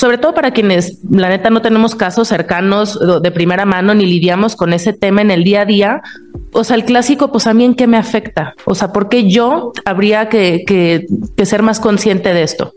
sobre 0.02 0.18
todo 0.18 0.34
para 0.34 0.50
quienes, 0.50 0.98
la 1.08 1.28
neta, 1.28 1.48
no 1.48 1.62
tenemos 1.62 1.94
casos 1.94 2.26
cercanos 2.26 2.98
de 3.22 3.30
primera 3.30 3.64
mano 3.64 3.94
ni 3.94 4.04
lidiamos 4.04 4.56
con 4.56 4.72
ese 4.72 4.92
tema 4.92 5.22
en 5.22 5.30
el 5.30 5.44
día 5.44 5.60
a 5.60 5.64
día. 5.64 6.02
O 6.50 6.64
sea, 6.64 6.74
el 6.74 6.84
clásico, 6.84 7.30
pues 7.30 7.46
a 7.46 7.54
mí 7.54 7.64
en 7.64 7.76
qué 7.76 7.86
me 7.86 7.96
afecta. 7.96 8.56
O 8.64 8.74
sea, 8.74 8.92
¿por 8.92 9.08
qué 9.08 9.30
yo 9.30 9.70
habría 9.84 10.28
que, 10.28 10.64
que, 10.66 11.06
que 11.36 11.46
ser 11.46 11.62
más 11.62 11.78
consciente 11.78 12.34
de 12.34 12.42
esto? 12.42 12.72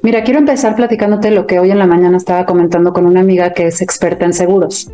Mira, 0.00 0.22
quiero 0.22 0.38
empezar 0.38 0.76
platicándote 0.76 1.32
lo 1.32 1.48
que 1.48 1.58
hoy 1.58 1.72
en 1.72 1.80
la 1.80 1.86
mañana 1.86 2.16
estaba 2.16 2.46
comentando 2.46 2.92
con 2.92 3.04
una 3.04 3.18
amiga 3.18 3.52
que 3.52 3.66
es 3.66 3.82
experta 3.82 4.24
en 4.24 4.34
seguros. 4.34 4.88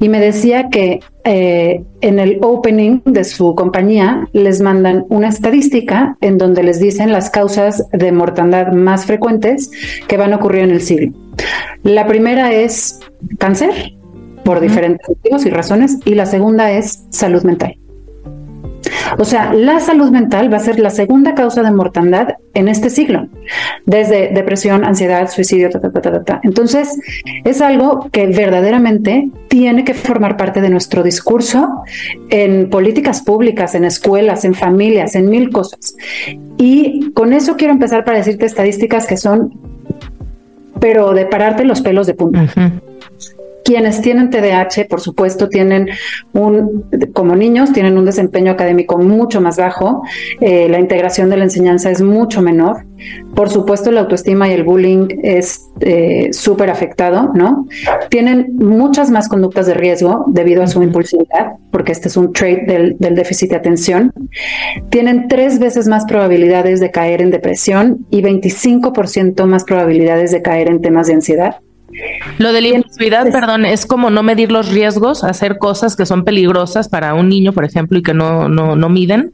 Y 0.00 0.08
me 0.08 0.20
decía 0.20 0.68
que 0.70 1.00
eh, 1.24 1.84
en 2.00 2.18
el 2.18 2.38
opening 2.42 3.00
de 3.04 3.24
su 3.24 3.54
compañía 3.54 4.28
les 4.32 4.60
mandan 4.60 5.06
una 5.08 5.28
estadística 5.28 6.16
en 6.20 6.36
donde 6.38 6.62
les 6.62 6.80
dicen 6.80 7.12
las 7.12 7.30
causas 7.30 7.88
de 7.92 8.12
mortandad 8.12 8.72
más 8.72 9.06
frecuentes 9.06 9.70
que 10.06 10.16
van 10.16 10.32
a 10.32 10.36
ocurrir 10.36 10.64
en 10.64 10.70
el 10.70 10.82
siglo. 10.82 11.12
La 11.82 12.06
primera 12.06 12.52
es 12.52 13.00
cáncer, 13.38 13.94
por 14.44 14.60
diferentes 14.60 15.08
motivos 15.08 15.46
y 15.46 15.50
razones, 15.50 15.98
y 16.04 16.14
la 16.14 16.26
segunda 16.26 16.70
es 16.72 17.06
salud 17.10 17.42
mental. 17.44 17.76
O 19.18 19.24
sea, 19.24 19.52
la 19.52 19.80
salud 19.80 20.10
mental 20.10 20.52
va 20.52 20.58
a 20.58 20.60
ser 20.60 20.78
la 20.78 20.90
segunda 20.90 21.34
causa 21.34 21.62
de 21.62 21.70
mortandad 21.70 22.28
en 22.54 22.68
este 22.68 22.90
siglo, 22.90 23.28
desde 23.84 24.30
depresión, 24.32 24.84
ansiedad, 24.84 25.28
suicidio, 25.28 25.70
ta, 25.70 25.80
ta, 25.80 26.24
ta, 26.24 26.40
Entonces, 26.42 26.98
es 27.44 27.60
algo 27.60 28.08
que 28.12 28.26
verdaderamente 28.26 29.28
tiene 29.48 29.84
que 29.84 29.94
formar 29.94 30.36
parte 30.36 30.60
de 30.60 30.70
nuestro 30.70 31.02
discurso 31.02 31.82
en 32.30 32.70
políticas 32.70 33.22
públicas, 33.22 33.74
en 33.74 33.84
escuelas, 33.84 34.44
en 34.44 34.54
familias, 34.54 35.14
en 35.14 35.28
mil 35.28 35.50
cosas. 35.50 35.96
Y 36.56 37.10
con 37.12 37.32
eso 37.32 37.56
quiero 37.56 37.72
empezar 37.72 38.04
para 38.04 38.18
decirte 38.18 38.46
estadísticas 38.46 39.06
que 39.06 39.16
son, 39.16 39.52
pero 40.80 41.12
de 41.12 41.26
pararte 41.26 41.64
los 41.64 41.80
pelos 41.80 42.06
de 42.06 42.14
punta. 42.14 42.46
Quienes 43.64 44.00
tienen 44.00 44.30
TDAH, 44.30 44.86
por 44.88 45.00
supuesto, 45.00 45.48
tienen 45.48 45.88
un, 46.32 46.84
como 47.12 47.34
niños, 47.34 47.72
tienen 47.72 47.96
un 47.96 48.04
desempeño 48.04 48.52
académico 48.52 48.98
mucho 48.98 49.40
más 49.40 49.56
bajo, 49.56 50.02
eh, 50.40 50.68
la 50.68 50.78
integración 50.78 51.30
de 51.30 51.38
la 51.38 51.44
enseñanza 51.44 51.90
es 51.90 52.02
mucho 52.02 52.42
menor, 52.42 52.84
por 53.34 53.50
supuesto, 53.50 53.90
la 53.90 54.02
autoestima 54.02 54.48
y 54.48 54.52
el 54.52 54.62
bullying 54.62 55.08
es 55.22 55.68
eh, 55.80 56.28
súper 56.32 56.70
afectado, 56.70 57.32
¿no? 57.34 57.66
Tienen 58.08 58.56
muchas 58.56 59.10
más 59.10 59.28
conductas 59.28 59.66
de 59.66 59.74
riesgo 59.74 60.24
debido 60.28 60.62
a 60.62 60.68
su 60.68 60.82
impulsividad, 60.82 61.54
porque 61.72 61.90
este 61.90 62.08
es 62.08 62.16
un 62.16 62.32
trait 62.32 62.66
del, 62.66 62.96
del 62.98 63.16
déficit 63.16 63.50
de 63.50 63.56
atención. 63.56 64.12
Tienen 64.90 65.26
tres 65.26 65.58
veces 65.58 65.88
más 65.88 66.04
probabilidades 66.04 66.78
de 66.78 66.92
caer 66.92 67.20
en 67.22 67.30
depresión 67.30 68.06
y 68.10 68.22
25% 68.22 69.44
más 69.46 69.64
probabilidades 69.64 70.30
de 70.30 70.42
caer 70.42 70.68
en 70.68 70.80
temas 70.80 71.08
de 71.08 71.14
ansiedad. 71.14 71.56
Lo 72.38 72.52
de 72.52 72.60
la 72.60 72.68
impulsividad, 72.68 73.30
perdón, 73.30 73.64
es 73.64 73.86
como 73.86 74.10
no 74.10 74.22
medir 74.22 74.50
los 74.50 74.72
riesgos, 74.72 75.22
hacer 75.24 75.58
cosas 75.58 75.96
que 75.96 76.06
son 76.06 76.24
peligrosas 76.24 76.88
para 76.88 77.14
un 77.14 77.28
niño, 77.28 77.52
por 77.52 77.64
ejemplo, 77.64 77.98
y 77.98 78.02
que 78.02 78.14
no, 78.14 78.48
no, 78.48 78.76
no 78.76 78.88
miden. 78.88 79.32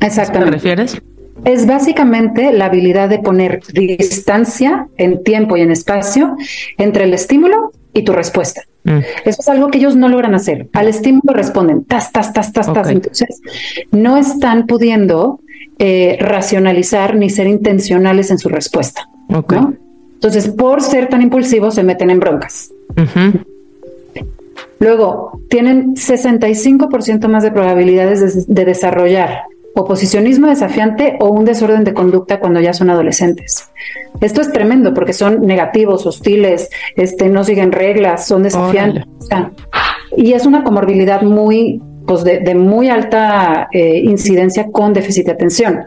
Exactamente. 0.00 0.50
¿Te 0.50 0.56
refieres? 0.56 1.02
Es 1.44 1.66
básicamente 1.66 2.52
la 2.52 2.66
habilidad 2.66 3.08
de 3.08 3.18
poner 3.18 3.60
distancia 3.72 4.86
en 4.96 5.22
tiempo 5.22 5.56
y 5.56 5.62
en 5.62 5.70
espacio 5.70 6.36
entre 6.78 7.04
el 7.04 7.14
estímulo 7.14 7.72
y 7.92 8.02
tu 8.02 8.12
respuesta. 8.12 8.62
Mm. 8.84 8.98
Eso 9.24 9.40
es 9.40 9.48
algo 9.48 9.68
que 9.68 9.78
ellos 9.78 9.96
no 9.96 10.08
logran 10.08 10.34
hacer. 10.34 10.68
Al 10.72 10.88
estímulo 10.88 11.32
responden 11.32 11.84
tas, 11.84 12.12
tas, 12.12 12.32
tas, 12.32 12.52
tas, 12.52 12.72
tas. 12.72 12.88
Entonces, 12.88 13.40
no 13.90 14.16
están 14.16 14.66
pudiendo 14.66 15.40
eh, 15.78 16.16
racionalizar 16.20 17.16
ni 17.16 17.30
ser 17.30 17.46
intencionales 17.46 18.30
en 18.30 18.38
su 18.38 18.48
respuesta. 18.48 19.08
Okay. 19.28 19.58
Entonces, 20.24 20.50
por 20.54 20.80
ser 20.80 21.10
tan 21.10 21.20
impulsivos, 21.20 21.74
se 21.74 21.82
meten 21.82 22.08
en 22.08 22.18
broncas. 22.18 22.72
Luego, 24.78 25.38
tienen 25.50 25.96
65% 25.96 27.28
más 27.28 27.42
de 27.42 27.52
probabilidades 27.52 28.46
de, 28.46 28.64
desarrollar 28.64 29.42
oposicionismo 29.74 30.46
desafiante 30.46 31.18
o 31.20 31.28
un 31.28 31.44
desorden 31.44 31.84
de 31.84 31.92
conducta 31.92 32.40
cuando 32.40 32.58
ya 32.60 32.72
son 32.72 32.88
adolescentes. 32.88 33.68
Esto 34.22 34.40
es 34.40 34.50
tremendo 34.50 34.94
porque 34.94 35.12
son 35.12 35.42
negativos, 35.42 36.06
hostiles, 36.06 36.70
este, 36.96 37.28
no 37.28 37.44
siguen 37.44 37.70
reglas, 37.70 38.26
son 38.26 38.44
desafiantes. 38.44 39.04
y 40.16 40.32
es 40.32 40.46
una 40.46 40.64
comorbilidad 40.64 41.20
muy, 41.20 41.82
pues 42.06 42.24
de, 42.24 42.54
muy 42.54 42.88
alta 42.88 43.68
eh, 43.72 44.00
incidencia 44.02 44.68
con 44.72 44.94
déficit 44.94 45.26
de 45.26 45.32
atención. 45.32 45.82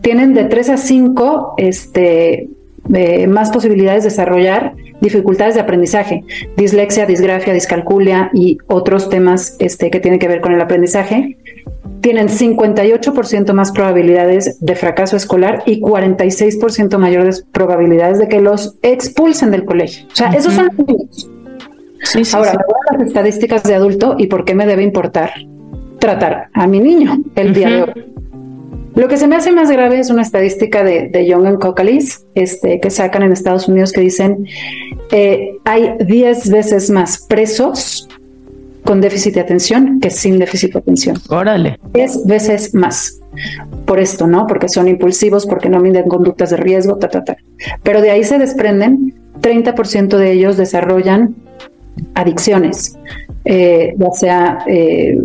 Tienen 0.00 0.32
de 0.32 0.44
3 0.44 0.70
a 0.70 0.76
5 0.78 1.54
este, 1.58 2.48
más 3.28 3.50
posibilidades 3.50 4.04
de 4.04 4.10
desarrollar 4.10 4.74
dificultades 5.00 5.54
de 5.54 5.60
aprendizaje, 5.60 6.24
dislexia, 6.56 7.06
disgrafia, 7.06 7.52
discalculia 7.52 8.30
y 8.32 8.58
otros 8.66 9.08
temas 9.08 9.56
este, 9.58 9.90
que 9.90 10.00
tienen 10.00 10.18
que 10.18 10.28
ver 10.28 10.40
con 10.40 10.52
el 10.52 10.60
aprendizaje, 10.60 11.36
tienen 12.00 12.28
58% 12.28 13.52
más 13.52 13.72
probabilidades 13.72 14.58
de 14.60 14.76
fracaso 14.76 15.16
escolar 15.16 15.62
y 15.66 15.80
46% 15.80 16.98
mayores 16.98 17.44
probabilidades 17.52 18.18
de 18.18 18.28
que 18.28 18.40
los 18.40 18.76
expulsen 18.82 19.50
del 19.50 19.64
colegio. 19.64 20.06
O 20.12 20.16
sea, 20.16 20.30
esos 20.30 20.54
son 20.54 20.70
los 20.76 20.86
niños. 20.86 21.30
Ahora, 22.34 22.52
me 22.52 22.64
voy 22.66 22.80
a 22.90 22.98
las 22.98 23.08
estadísticas 23.08 23.62
de 23.64 23.74
adulto 23.74 24.14
y 24.18 24.28
por 24.28 24.44
qué 24.44 24.54
me 24.54 24.66
debe 24.66 24.82
importar 24.82 25.32
tratar 25.98 26.48
a 26.52 26.66
mi 26.66 26.78
niño 26.78 27.18
el 27.34 27.52
día 27.52 27.68
de 27.68 27.82
hoy. 27.82 28.15
Lo 28.96 29.08
que 29.08 29.18
se 29.18 29.28
me 29.28 29.36
hace 29.36 29.52
más 29.52 29.70
grave 29.70 30.00
es 30.00 30.08
una 30.08 30.22
estadística 30.22 30.82
de, 30.82 31.08
de 31.08 31.26
Young 31.26 31.46
and 31.46 31.58
Cocalis, 31.58 32.24
este, 32.34 32.80
que 32.80 32.88
sacan 32.88 33.22
en 33.22 33.30
Estados 33.30 33.68
Unidos 33.68 33.92
que 33.92 34.00
dicen 34.00 34.46
eh, 35.12 35.58
hay 35.64 35.96
10 36.00 36.50
veces 36.50 36.88
más 36.88 37.18
presos 37.18 38.08
con 38.84 39.02
déficit 39.02 39.34
de 39.34 39.40
atención 39.40 40.00
que 40.00 40.08
sin 40.08 40.38
déficit 40.38 40.72
de 40.72 40.78
atención. 40.78 41.18
Órale. 41.28 41.78
10 41.92 42.24
veces 42.24 42.74
más. 42.74 43.20
Por 43.84 44.00
esto, 44.00 44.26
¿no? 44.26 44.46
Porque 44.46 44.70
son 44.70 44.88
impulsivos, 44.88 45.44
porque 45.44 45.68
no 45.68 45.78
miden 45.80 46.08
conductas 46.08 46.48
de 46.50 46.56
riesgo, 46.56 46.96
ta, 46.96 47.08
ta, 47.08 47.22
ta. 47.22 47.36
Pero 47.82 48.00
de 48.00 48.10
ahí 48.10 48.24
se 48.24 48.38
desprenden 48.38 49.14
30% 49.42 50.16
de 50.16 50.32
ellos 50.32 50.56
desarrollan 50.56 51.36
adicciones, 52.14 52.98
eh, 53.44 53.94
ya 53.98 54.10
sea 54.12 54.58
eh, 54.66 55.18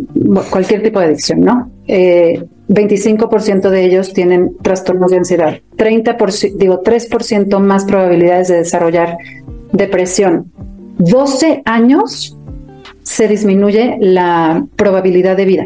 cualquier 0.50 0.84
tipo 0.84 1.00
de 1.00 1.06
adicción, 1.06 1.40
¿no? 1.40 1.72
25% 2.72 3.70
de 3.70 3.86
ellos 3.86 4.14
tienen 4.14 4.56
trastornos 4.62 5.12
de 5.12 5.18
ansiedad, 5.18 5.60
30%, 5.78 6.56
digo, 6.56 6.82
3% 6.84 7.60
más 7.60 7.86
probabilidades 7.86 8.48
de 8.48 8.58
desarrollar 8.58 9.18
depresión. 9.74 10.52
12 10.98 11.64
años 11.66 12.38
se 13.04 13.28
disminuye 13.28 13.98
la 14.00 14.66
probabilidad 14.76 15.36
de 15.36 15.46
vida 15.46 15.66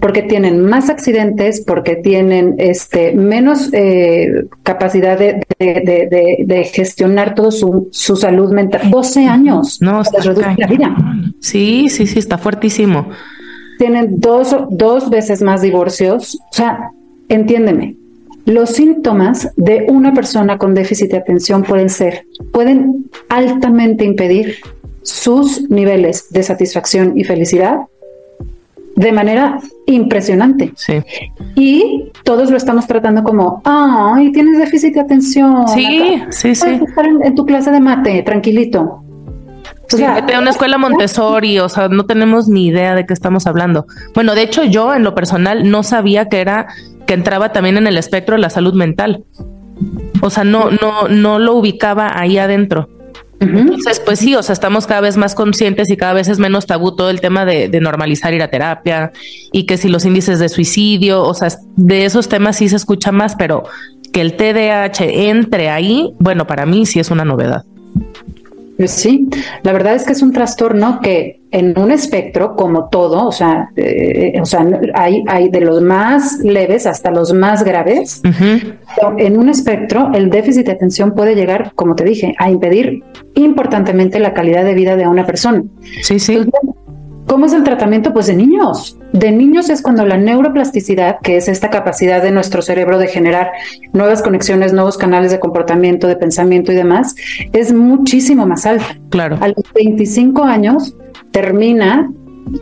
porque 0.00 0.22
tienen 0.22 0.60
más 0.60 0.90
accidentes, 0.90 1.62
porque 1.62 1.96
tienen 1.96 2.56
este, 2.58 3.14
menos 3.14 3.70
eh, 3.72 4.46
capacidad 4.62 5.18
de, 5.18 6.70
gestionar 6.72 7.34
todo 7.34 7.50
su, 7.50 7.88
salud 7.90 8.52
mental. 8.52 8.90
12 8.90 9.26
años. 9.26 9.80
No, 9.80 10.02
está 10.02 10.20
reduce 10.20 10.54
la 10.58 10.66
vida. 10.66 10.96
Sí, 11.40 11.88
sí, 11.88 12.06
sí, 12.06 12.18
está 12.18 12.38
fuertísimo. 12.38 13.08
Tienen 13.78 14.20
dos, 14.20 14.54
dos 14.70 15.10
veces 15.10 15.42
más 15.42 15.62
divorcios. 15.62 16.38
O 16.50 16.54
sea, 16.54 16.90
entiéndeme, 17.28 17.96
los 18.46 18.70
síntomas 18.70 19.50
de 19.56 19.86
una 19.88 20.12
persona 20.12 20.58
con 20.58 20.74
déficit 20.74 21.10
de 21.10 21.18
atención 21.18 21.62
pueden 21.62 21.88
ser, 21.88 22.26
pueden 22.52 23.10
altamente 23.28 24.04
impedir 24.04 24.56
sus 25.02 25.68
niveles 25.70 26.30
de 26.30 26.42
satisfacción 26.42 27.18
y 27.18 27.24
felicidad 27.24 27.80
de 28.96 29.12
manera 29.12 29.60
impresionante. 29.86 30.72
Sí. 30.76 31.02
Y 31.56 32.12
todos 32.22 32.50
lo 32.50 32.56
estamos 32.56 32.86
tratando 32.86 33.22
como, 33.22 33.60
ay, 33.64 34.30
tienes 34.32 34.58
déficit 34.58 34.94
de 34.94 35.00
atención. 35.00 35.66
Sí, 35.68 36.22
sí, 36.30 36.54
sí. 36.54 36.68
estar 36.86 37.06
en, 37.06 37.34
tu 37.34 37.44
clase 37.44 37.70
de 37.70 37.80
mate, 37.80 38.22
tranquilito. 38.22 39.03
De 39.96 40.38
una 40.38 40.50
escuela 40.50 40.78
Montessori, 40.78 41.58
o 41.58 41.68
sea, 41.68 41.88
no 41.88 42.06
tenemos 42.06 42.48
ni 42.48 42.66
idea 42.66 42.94
de 42.94 43.06
qué 43.06 43.12
estamos 43.12 43.46
hablando. 43.46 43.86
Bueno, 44.14 44.34
de 44.34 44.42
hecho, 44.42 44.64
yo 44.64 44.94
en 44.94 45.04
lo 45.04 45.14
personal 45.14 45.70
no 45.70 45.82
sabía 45.82 46.28
que 46.28 46.40
era 46.40 46.66
que 47.06 47.14
entraba 47.14 47.52
también 47.52 47.76
en 47.76 47.86
el 47.86 47.98
espectro 47.98 48.36
de 48.36 48.42
la 48.42 48.50
salud 48.50 48.74
mental. 48.74 49.24
O 50.20 50.30
sea, 50.30 50.44
no, 50.44 50.70
no, 50.70 51.08
no 51.08 51.38
lo 51.38 51.54
ubicaba 51.54 52.18
ahí 52.18 52.38
adentro. 52.38 52.88
Entonces, 53.40 54.00
pues 54.00 54.20
sí, 54.20 54.34
o 54.34 54.42
sea, 54.42 54.52
estamos 54.52 54.86
cada 54.86 55.00
vez 55.00 55.16
más 55.16 55.34
conscientes 55.34 55.90
y 55.90 55.96
cada 55.96 56.14
vez 56.14 56.28
es 56.28 56.38
menos 56.38 56.66
tabú 56.66 56.94
todo 56.96 57.10
el 57.10 57.20
tema 57.20 57.44
de, 57.44 57.68
normalizar 57.80 58.32
ir 58.32 58.42
a 58.42 58.48
terapia 58.48 59.12
y 59.52 59.64
que 59.64 59.76
si 59.76 59.88
los 59.88 60.04
índices 60.04 60.38
de 60.38 60.48
suicidio, 60.48 61.22
o 61.22 61.34
sea, 61.34 61.48
de 61.76 62.04
esos 62.06 62.28
temas 62.28 62.56
sí 62.56 62.68
se 62.68 62.76
escucha 62.76 63.12
más, 63.12 63.36
pero 63.36 63.64
que 64.12 64.20
el 64.20 64.36
TDAH 64.36 65.28
entre 65.28 65.68
ahí, 65.68 66.12
bueno, 66.18 66.46
para 66.46 66.64
mí 66.64 66.86
sí 66.86 67.00
es 67.00 67.10
una 67.10 67.24
novedad. 67.24 67.64
Pues 68.76 68.90
sí, 68.90 69.28
la 69.62 69.72
verdad 69.72 69.94
es 69.94 70.04
que 70.04 70.12
es 70.12 70.22
un 70.22 70.32
trastorno 70.32 71.00
que 71.00 71.42
en 71.52 71.78
un 71.78 71.92
espectro, 71.92 72.56
como 72.56 72.88
todo, 72.88 73.28
o 73.28 73.32
sea, 73.32 73.70
eh, 73.76 74.32
o 74.40 74.44
sea 74.44 74.66
hay, 74.94 75.22
hay 75.28 75.48
de 75.48 75.60
los 75.60 75.80
más 75.80 76.38
leves 76.38 76.84
hasta 76.86 77.12
los 77.12 77.32
más 77.32 77.62
graves. 77.62 78.20
En 79.18 79.38
un 79.38 79.48
espectro, 79.48 80.10
el 80.12 80.30
déficit 80.30 80.66
de 80.66 80.72
atención 80.72 81.14
puede 81.14 81.36
llegar, 81.36 81.72
como 81.76 81.94
te 81.94 82.02
dije, 82.02 82.34
a 82.38 82.50
impedir 82.50 83.04
importantemente 83.34 84.18
la 84.18 84.34
calidad 84.34 84.64
de 84.64 84.74
vida 84.74 84.96
de 84.96 85.06
una 85.06 85.24
persona. 85.24 85.62
Sí, 86.02 86.18
sí. 86.18 86.40
¿Cómo 87.26 87.46
es 87.46 87.52
el 87.52 87.64
tratamiento? 87.64 88.12
Pues 88.12 88.26
de 88.26 88.34
niños. 88.34 88.98
De 89.12 89.30
niños 89.30 89.70
es 89.70 89.82
cuando 89.82 90.04
la 90.04 90.18
neuroplasticidad, 90.18 91.18
que 91.22 91.36
es 91.36 91.48
esta 91.48 91.70
capacidad 91.70 92.22
de 92.22 92.30
nuestro 92.30 92.62
cerebro 92.62 92.98
de 92.98 93.08
generar 93.08 93.52
nuevas 93.92 94.22
conexiones, 94.22 94.72
nuevos 94.72 94.98
canales 94.98 95.30
de 95.30 95.40
comportamiento, 95.40 96.06
de 96.06 96.16
pensamiento 96.16 96.72
y 96.72 96.74
demás, 96.74 97.14
es 97.52 97.72
muchísimo 97.72 98.46
más 98.46 98.66
alta. 98.66 98.98
Claro. 99.10 99.38
A 99.40 99.48
los 99.48 99.64
25 99.74 100.44
años 100.44 100.96
termina 101.30 102.10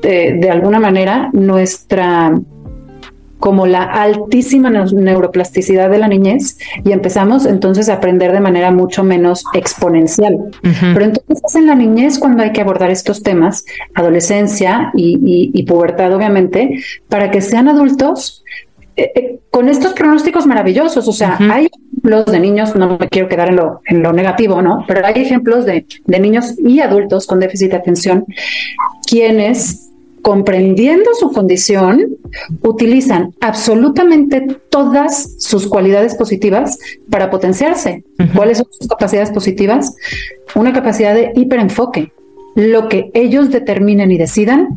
de, 0.02 0.38
de 0.40 0.50
alguna 0.50 0.78
manera 0.78 1.31
nuestra 1.33 2.33
como 3.42 3.66
la 3.66 3.82
altísima 3.82 4.70
neuroplasticidad 4.70 5.90
de 5.90 5.98
la 5.98 6.07
niñez 6.07 6.59
y 6.85 6.92
empezamos 6.92 7.44
entonces 7.44 7.88
a 7.88 7.94
aprender 7.94 8.31
de 8.31 8.38
manera 8.38 8.70
mucho 8.70 9.02
menos 9.02 9.42
exponencial. 9.52 10.38
Pero 10.62 11.05
entonces 11.05 11.42
es 11.44 11.55
en 11.57 11.66
la 11.66 11.74
niñez 11.74 12.20
cuando 12.20 12.44
hay 12.44 12.52
que 12.52 12.61
abordar 12.61 12.92
estos 12.92 13.24
temas, 13.24 13.64
adolescencia 13.94 14.92
y, 14.94 15.61
pubertad 15.64 16.14
obviamente, 16.14 16.85
para 17.09 17.33
que 17.33 17.40
sean 17.40 17.66
adultos 17.66 18.44
eh, 18.94 19.11
eh, 19.12 19.40
con 19.50 19.68
estos 19.68 19.92
pronósticos 19.94 20.46
maravillosos. 20.46 21.09
O 21.09 21.12
sea, 21.12 21.37
hay 21.50 21.66
ejemplos 21.66 22.26
de 22.26 22.38
niños, 22.38 22.76
no 22.76 22.96
me 22.96 23.09
quiero 23.09 23.28
quedar 23.28 23.48
en 23.48 23.57
lo, 23.57 23.81
en 23.87 24.05
lo 24.05 24.12
negativo, 24.12 24.62
¿no? 24.62 24.85
Pero 24.87 25.05
hay 25.05 25.20
ejemplos 25.20 25.66
de, 25.66 25.85
de 26.07 26.20
niños 26.20 26.55
y 26.64 26.78
adultos 26.78 27.26
con 27.26 27.40
déficit 27.40 27.72
de 27.72 27.76
atención 27.78 28.24
quienes 29.05 29.91
comprendiendo 30.22 31.11
su 31.18 31.32
condición, 31.32 32.16
utilizan 32.62 33.35
absolutamente 33.40 34.46
todas 34.70 35.35
sus 35.38 35.66
cualidades 35.66 36.14
positivas 36.14 36.78
para 37.11 37.30
potenciarse. 37.30 38.04
¿Cuáles 38.35 38.58
son 38.58 38.68
sus 38.70 38.88
capacidades 38.88 39.30
positivas? 39.30 39.94
Una 40.54 40.72
capacidad 40.72 41.14
de 41.14 41.32
hiperenfoque. 41.35 42.12
Lo 42.54 42.88
que 42.88 43.11
ellos 43.14 43.50
determinen 43.50 44.11
y 44.12 44.18
decidan 44.18 44.68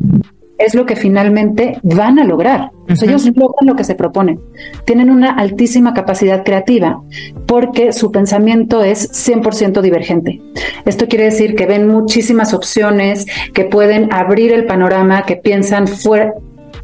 es 0.58 0.74
lo 0.74 0.86
que 0.86 0.96
finalmente 0.96 1.78
van 1.82 2.18
a 2.18 2.24
lograr. 2.24 2.70
ellos 2.88 3.26
logran 3.26 3.66
lo 3.66 3.76
que 3.76 3.84
se 3.84 3.94
proponen. 3.94 4.40
Tienen 4.84 5.10
una 5.10 5.32
altísima 5.32 5.92
capacidad 5.92 6.44
creativa 6.44 7.02
porque 7.46 7.92
su 7.92 8.10
pensamiento 8.10 8.82
es 8.82 9.10
100% 9.12 9.80
divergente. 9.80 10.40
Esto 10.84 11.08
quiere 11.08 11.24
decir 11.24 11.54
que 11.54 11.66
ven 11.66 11.88
muchísimas 11.88 12.54
opciones, 12.54 13.26
que 13.52 13.64
pueden 13.64 14.12
abrir 14.12 14.52
el 14.52 14.66
panorama, 14.66 15.22
que 15.22 15.36
piensan 15.36 15.88
fuera. 15.88 16.32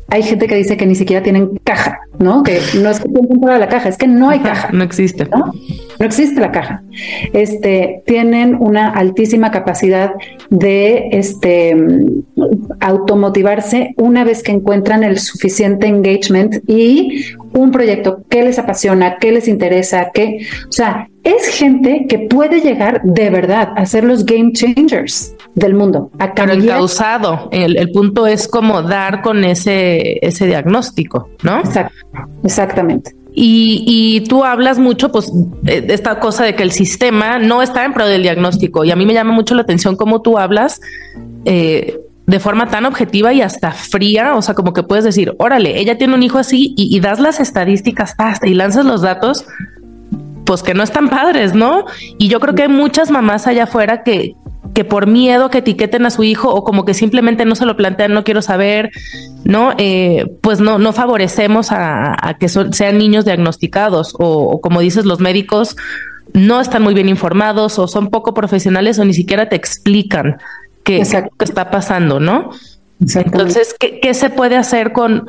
Hay 0.09 0.23
gente 0.23 0.47
que 0.47 0.57
dice 0.57 0.77
que 0.77 0.85
ni 0.85 0.95
siquiera 0.95 1.23
tienen 1.23 1.59
caja, 1.65 2.01
¿no? 2.19 2.43
Que 2.43 2.61
no 2.79 2.91
es 2.91 3.01
que 3.01 3.09
piensen 3.09 3.39
fuera 3.39 3.55
de 3.55 3.61
la 3.61 3.69
caja, 3.69 3.89
es 3.89 3.97
que 3.97 4.07
no 4.07 4.29
hay 4.29 4.41
caja. 4.41 4.69
No 4.73 4.85
existe. 4.85 5.27
¿no? 5.27 5.53
No 6.03 6.07
existe 6.09 6.41
la 6.41 6.51
caja. 6.51 6.83
Este, 7.33 8.03
tienen 8.07 8.57
una 8.59 8.89
altísima 8.89 9.53
capacidad 9.53 10.11
de 10.51 11.11
este, 11.13 11.77
automotivarse 12.81 13.95
una 13.97 14.25
vez 14.25 14.43
que 14.43 14.51
encuentran 14.51 15.05
el 15.05 15.21
suficiente 15.21 15.87
engagement 15.87 16.57
y 16.69 17.27
un 17.53 17.71
proyecto 17.71 18.25
que 18.29 18.43
les 18.43 18.59
apasiona, 18.59 19.19
que 19.19 19.31
les 19.31 19.47
interesa, 19.47 20.11
que, 20.13 20.45
o 20.69 20.73
sea, 20.73 21.09
es 21.23 21.47
gente 21.47 22.07
que 22.09 22.19
puede 22.19 22.61
llegar 22.61 23.01
de 23.05 23.31
verdad 23.31 23.73
a 23.77 23.87
ser 23.87 24.03
los 24.03 24.27
game 24.27 24.51
changers 24.55 25.37
del 25.55 25.75
mundo. 25.75 26.11
A 26.19 26.35
Pero 26.35 26.53
el 26.53 26.67
causado, 26.67 27.49
el, 27.53 27.93
punto 27.93 28.27
es 28.27 28.49
como 28.49 28.83
dar 28.83 29.23
con 29.23 29.45
ese, 29.45 30.19
ese 30.27 30.47
diagnóstico, 30.47 31.29
¿no? 31.45 31.63
exactamente. 32.43 33.22
Y, 33.35 34.25
tú 34.29 34.45
hablas 34.45 34.79
mucho, 34.79 35.11
pues, 35.11 35.31
de 35.63 35.87
esta 35.89 36.21
cosa 36.21 36.45
de 36.45 36.55
que 36.55 36.63
el 36.63 36.73
sistema 36.73 37.39
no 37.39 37.63
está 37.63 37.85
en 37.85 37.93
pro 37.93 38.07
del 38.07 38.23
diagnóstico. 38.23 38.85
Y 38.85 38.91
a 38.91 38.97
mí 38.97 39.07
me 39.07 39.15
llama 39.15 39.33
mucho 39.33 39.55
la 39.55 39.63
atención 39.63 39.97
cómo 39.97 40.21
tú 40.21 40.39
hablas 40.39 40.81
eh, 41.45 41.99
de 42.27 42.41
forma 42.41 42.69
tan 42.69 42.85
objetiva 42.85 43.33
y 43.33 43.41
hasta 43.41 43.73
fría. 43.73 44.37
O 44.37 44.43
sea, 44.43 44.55
como 44.55 44.73
que 44.73 44.83
puedes 44.83 45.05
decir, 45.05 45.35
órale, 45.39 45.81
ella 45.81 45.97
tiene 45.97 46.15
un 46.15 46.23
hijo 46.23 46.39
así 46.39 46.75
y, 46.77 47.01
das 47.01 47.21
las 47.21 47.41
estadísticas 47.41 48.15
hasta 48.19 48.47
y 48.47 48.55
lanzas 48.55 48.85
los 48.85 49.01
datos, 49.01 49.47
pues 50.45 50.63
que 50.63 50.75
no 50.75 50.83
están 50.83 51.09
padres, 51.09 51.55
¿no? 51.55 51.87
Y 52.19 52.29
yo 52.29 52.39
creo 52.39 52.55
que 52.55 52.63
hay 52.63 52.69
muchas 52.69 53.11
mamás 53.11 53.47
allá 53.47 53.65
afuera 53.65 54.03
que, 54.03 54.37
que 54.75 54.85
por 54.85 55.07
miedo 55.07 55.51
que 55.51 55.59
etiqueten 55.59 56.07
a 56.07 56.11
su 56.11 56.23
hijo 56.23 56.53
o 56.53 56.65
como 56.65 56.85
que 56.85 56.95
simplemente 56.95 57.45
no 57.45 57.55
se 57.55 57.67
lo 57.67 57.77
plantean, 57.77 58.13
no 58.13 58.25
quiero 58.25 58.41
saber, 58.43 58.91
¿no? 59.45 59.73
Eh, 59.77 60.27
pues 60.41 60.61
no, 60.61 60.79
no 60.79 60.93
favorecemos 60.93 61.69
a, 61.71 62.37
que 62.41 62.49
sean 62.49 62.99
niños 62.99 63.25
diagnosticados 63.25 64.15
o, 64.19 64.61
como 64.61 64.81
dices, 64.81 65.05
los 65.05 65.21
médicos 65.21 65.77
no 66.33 66.61
están 66.61 66.83
muy 66.83 66.95
bien 66.95 67.09
informados 67.09 67.79
o 67.79 67.87
son 67.87 68.09
poco 68.09 68.33
profesionales 68.33 68.99
o 68.99 69.05
ni 69.05 69.13
siquiera 69.13 69.49
te 69.49 69.57
explican 69.57 70.39
qué, 70.85 71.01
está 71.01 71.71
pasando, 71.71 72.19
¿no? 72.19 72.51
Entonces, 73.01 73.75
¿qué, 73.79 74.01
¿qué, 74.01 74.15
se 74.15 74.31
puede 74.31 74.57
hacer 74.57 74.93
con, 74.93 75.27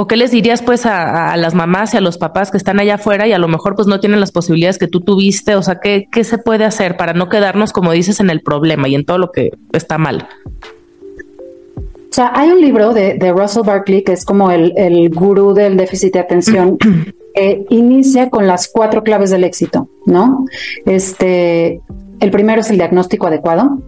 ¿O 0.00 0.06
qué 0.06 0.16
les 0.16 0.30
dirías 0.30 0.62
pues 0.62 0.86
a, 0.86 1.36
las 1.36 1.54
mamás 1.54 1.92
y 1.92 1.98
a 1.98 2.00
los 2.00 2.16
papás 2.16 2.50
que 2.50 2.56
están 2.56 2.80
allá 2.80 2.94
afuera 2.94 3.28
y 3.28 3.34
a 3.34 3.38
lo 3.38 3.48
mejor 3.48 3.74
pues 3.76 3.86
no 3.86 4.00
tienen 4.00 4.18
las 4.18 4.32
posibilidades 4.32 4.78
que 4.78 4.86
tú 4.86 5.02
tuviste? 5.02 5.56
O 5.56 5.62
sea, 5.62 5.78
¿qué, 5.78 6.08
qué 6.10 6.24
se 6.24 6.38
puede 6.38 6.64
hacer 6.64 6.96
para 6.96 7.12
no 7.12 7.28
quedarnos, 7.28 7.70
como 7.74 7.92
dices, 7.92 8.18
en 8.18 8.30
el 8.30 8.40
problema 8.40 8.88
y 8.88 8.94
en 8.94 9.04
todo 9.04 9.18
lo 9.18 9.30
que 9.30 9.50
está 9.74 9.98
mal? 9.98 10.26
O 10.56 12.12
sea, 12.12 12.32
hay 12.34 12.48
un 12.48 12.62
libro 12.62 12.94
de, 12.94 13.18
Russell 13.36 13.62
Barkley 13.62 14.02
que 14.02 14.12
es 14.12 14.24
como 14.24 14.50
el, 14.50 14.72
el 14.74 15.10
gurú 15.10 15.52
del 15.52 15.76
déficit 15.76 16.14
de 16.14 16.20
atención. 16.20 16.78
que 17.34 17.66
inicia 17.68 18.30
con 18.30 18.46
las 18.46 18.68
cuatro 18.68 19.04
claves 19.04 19.28
del 19.28 19.44
éxito, 19.44 19.90
¿no? 20.06 20.46
Este, 20.86 21.82
el 22.20 22.30
primero 22.30 22.62
es 22.62 22.70
el 22.70 22.78
diagnóstico 22.78 23.26
adecuado 23.26 23.82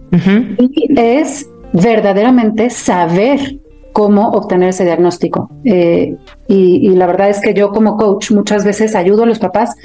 y 0.59 0.87
es 0.95 1.47
verdaderamente 1.73 2.69
saber 2.69 3.57
cómo 3.93 4.29
obtener 4.31 4.69
ese 4.69 4.83
diagnóstico. 4.83 5.49
Eh, 5.63 6.15
y, 6.47 6.89
la 6.89 7.07
verdad 7.07 7.29
es 7.29 7.39
que 7.39 7.53
yo 7.53 7.69
como 7.69 7.95
coach 7.95 8.31
muchas 8.31 8.65
veces 8.65 8.95
ayudo 8.95 9.23
a 9.23 9.25
los 9.25 9.39
papás 9.39 9.75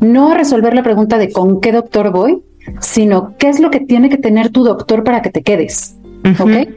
no 0.00 0.32
a 0.32 0.34
resolver 0.34 0.74
la 0.74 0.82
pregunta 0.82 1.18
de 1.18 1.30
con 1.30 1.60
qué 1.60 1.72
doctor 1.72 2.10
voy, 2.10 2.42
sino 2.80 3.36
qué 3.36 3.48
es 3.48 3.60
lo 3.60 3.70
que 3.70 3.80
tiene 3.80 4.08
que 4.08 4.16
tener 4.16 4.50
tu 4.50 4.64
doctor 4.64 5.04
para 5.04 5.22
que 5.22 5.30
te 5.30 5.42
quedes. 5.42 5.96
¿Ok? 6.40 6.68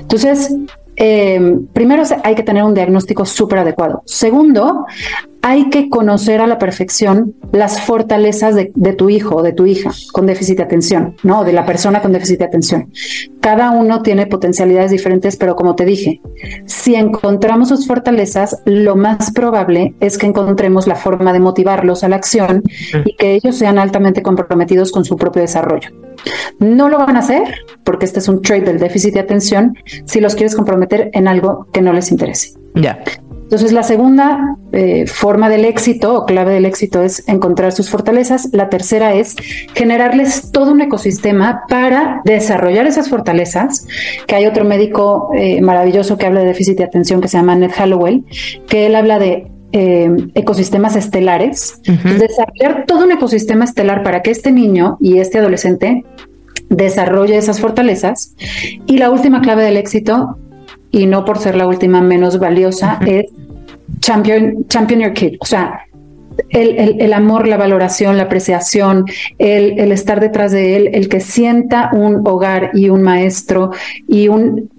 Entonces, 0.00 0.54
eh, 0.96 1.58
primero 1.72 2.02
hay 2.22 2.34
que 2.34 2.42
tener 2.42 2.62
un 2.64 2.74
diagnóstico 2.74 3.24
súper 3.24 3.60
adecuado. 3.60 4.02
Segundo, 4.06 4.86
hay 5.42 5.68
que 5.68 5.90
conocer 5.90 6.40
a 6.40 6.46
la 6.46 6.58
perfección 6.58 7.34
las 7.52 7.82
fortalezas 7.82 8.54
de, 8.54 8.92
tu 8.94 9.10
hijo 9.10 9.36
o 9.36 9.42
de 9.42 9.52
tu 9.52 9.66
hija 9.66 9.90
con 10.12 10.26
déficit 10.26 10.56
de 10.56 10.62
atención, 10.62 11.16
¿no? 11.22 11.44
De 11.44 11.52
la 11.52 11.66
persona 11.66 12.00
con 12.00 12.12
déficit 12.12 12.38
de 12.38 12.46
atención. 12.46 12.90
Cada 13.40 13.70
uno 13.72 14.00
tiene 14.00 14.26
potencialidades 14.26 14.90
diferentes, 14.90 15.36
pero 15.36 15.54
como 15.54 15.74
te 15.74 15.84
dije, 15.84 16.22
si 16.64 16.94
encontramos 16.94 17.68
sus 17.68 17.86
fortalezas, 17.86 18.62
lo 18.64 18.96
más 18.96 19.32
probable 19.32 19.94
es 20.00 20.16
que 20.16 20.26
encontremos 20.26 20.86
la 20.86 20.96
forma 20.96 21.34
de 21.34 21.40
motivarlos 21.40 22.04
a 22.04 22.08
la 22.08 22.16
acción 22.16 22.62
y 23.04 23.14
que 23.16 23.34
ellos 23.34 23.56
sean 23.56 23.78
altamente 23.78 24.22
comprometidos 24.22 24.92
con 24.92 25.04
su 25.04 25.16
propio 25.16 25.42
desarrollo. 25.42 25.90
No 26.58 26.88
lo 26.88 26.98
van 26.98 27.16
a 27.16 27.20
hacer 27.20 27.42
porque 27.84 28.06
este 28.06 28.18
es 28.18 28.28
un 28.28 28.42
trait 28.42 28.64
del 28.64 28.78
déficit 28.78 29.14
de 29.14 29.20
atención 29.20 29.76
si 30.04 30.20
los 30.20 30.34
quieres 30.34 30.54
comprometer 30.54 31.10
en 31.12 31.28
algo 31.28 31.66
que 31.72 31.82
no 31.82 31.92
les 31.92 32.10
interese. 32.10 32.54
Ya. 32.74 33.02
Entonces, 33.44 33.72
la 33.72 33.82
segunda 33.82 34.56
eh, 34.72 35.06
forma 35.06 35.48
del 35.50 35.66
éxito 35.66 36.14
o 36.14 36.26
clave 36.26 36.54
del 36.54 36.64
éxito 36.64 37.02
es 37.02 37.28
encontrar 37.28 37.72
sus 37.72 37.90
fortalezas. 37.90 38.48
La 38.52 38.70
tercera 38.70 39.14
es 39.14 39.36
generarles 39.74 40.50
todo 40.50 40.72
un 40.72 40.80
ecosistema 40.80 41.62
para 41.68 42.22
desarrollar 42.24 42.86
esas 42.86 43.10
fortalezas, 43.10 43.86
que 44.26 44.34
hay 44.34 44.46
otro 44.46 44.64
médico 44.64 45.30
eh, 45.36 45.60
maravilloso 45.60 46.16
que 46.16 46.26
habla 46.26 46.40
de 46.40 46.46
déficit 46.46 46.78
de 46.78 46.84
atención 46.84 47.20
que 47.20 47.28
se 47.28 47.36
llama 47.36 47.54
Ned 47.54 47.70
Hallowell, 47.76 48.24
que 48.66 48.86
él 48.86 48.96
habla 48.96 49.18
de 49.18 49.46
eh, 49.76 50.08
ecosistemas 50.36 50.94
estelares, 50.94 51.80
desarrollar 51.84 52.84
todo 52.86 53.04
un 53.04 53.10
ecosistema 53.10 53.64
estelar 53.64 54.04
para 54.04 54.22
que 54.22 54.30
este 54.30 54.52
niño 54.52 54.98
y 55.00 55.18
este 55.18 55.40
adolescente 55.40 56.04
desarrolle 56.68 57.36
esas 57.36 57.58
fortalezas. 57.58 58.36
Y 58.86 58.98
la 58.98 59.10
última 59.10 59.40
clave 59.40 59.64
del 59.64 59.76
éxito, 59.76 60.38
y 60.92 61.06
no 61.06 61.24
por 61.24 61.38
ser 61.38 61.56
la 61.56 61.66
última 61.66 62.00
menos 62.00 62.38
valiosa, 62.38 63.00
es 63.04 63.26
champion, 63.98 64.64
champion 64.68 65.00
your 65.00 65.12
kid. 65.12 65.38
O 65.40 65.44
sea, 65.44 65.80
el, 66.50 67.00
el, 67.00 67.12
amor, 67.12 67.48
la 67.48 67.56
valoración, 67.56 68.16
la 68.16 68.24
apreciación, 68.24 69.06
el, 69.38 69.80
el, 69.80 69.90
estar 69.90 70.20
detrás 70.20 70.52
de 70.52 70.76
él, 70.76 70.90
el 70.92 71.08
que 71.08 71.18
sienta 71.18 71.90
un 71.92 72.22
hogar 72.24 72.70
y 72.74 72.90
un 72.90 73.02
maestro 73.02 73.72
y 74.06 74.28
un 74.28 74.70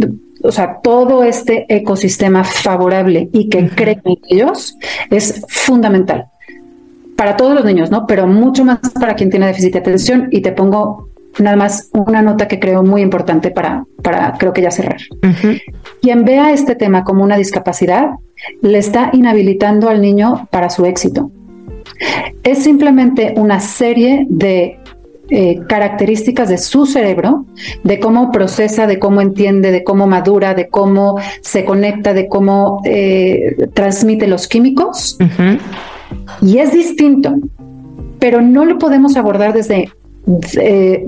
o 0.45 0.51
sea, 0.51 0.79
todo 0.81 1.23
este 1.23 1.65
ecosistema 1.69 2.43
favorable 2.43 3.29
y 3.31 3.49
que 3.49 3.67
creen 3.69 4.01
en 4.05 4.17
ellos 4.29 4.77
es 5.10 5.41
fundamental 5.47 6.27
para 7.15 7.38
todos 7.38 7.55
los 7.55 7.65
niños, 7.65 7.91
¿no? 7.91 8.05
Pero 8.08 8.27
mucho 8.27 8.65
más 8.65 8.79
para 8.99 9.15
quien 9.15 9.29
tiene 9.29 9.47
déficit 9.47 9.73
de 9.73 9.79
atención 9.79 10.27
y 10.31 10.41
te 10.41 10.51
pongo 10.51 11.10
nada 11.39 11.55
más 11.55 11.89
una 11.93 12.21
nota 12.21 12.47
que 12.47 12.60
creo 12.60 12.84
muy 12.84 13.01
importante 13.01 13.51
para, 13.51 13.86
para 14.01 14.34
creo 14.38 14.53
que 14.53 14.62
ya 14.62 14.71
cerrar. 14.71 14.97
Quien 16.01 16.25
vea 16.25 16.51
este 16.51 16.75
tema 16.75 17.03
como 17.03 17.23
una 17.23 17.38
discapacidad, 17.38 18.12
le 18.62 18.77
está 18.77 19.10
inhabilitando 19.13 19.89
al 19.89 20.01
niño 20.01 20.47
para 20.51 20.69
su 20.69 20.86
éxito. 20.86 21.31
Es 22.43 22.63
simplemente 22.63 23.34
una 23.38 23.60
serie 23.60 24.25
de 24.29 24.79
eh, 25.30 25.60
características 25.68 26.50
de 26.50 26.58
su 26.58 26.86
cerebro, 26.86 27.46
de 27.84 28.00
cómo 28.00 28.32
procesa, 28.32 28.88
de 28.88 29.00
cómo 29.00 29.22
entiende, 29.22 29.72
de 29.72 29.84
cómo 29.84 30.08
madura, 30.08 30.54
de 30.54 30.70
cómo 30.70 31.18
se 31.42 31.66
conecta, 31.66 32.14
de 32.14 32.28
cómo 32.28 32.82
eh, 32.86 33.56
transmite 33.74 34.28
los 34.28 34.48
químicos. 34.48 35.18
Y 36.42 36.58
es 36.60 36.72
distinto, 36.72 37.36
pero 38.20 38.42
no 38.42 38.66
lo 38.66 38.78
podemos 38.78 39.18
abordar 39.18 39.54
desde 39.54 39.90
eh, 40.60 41.08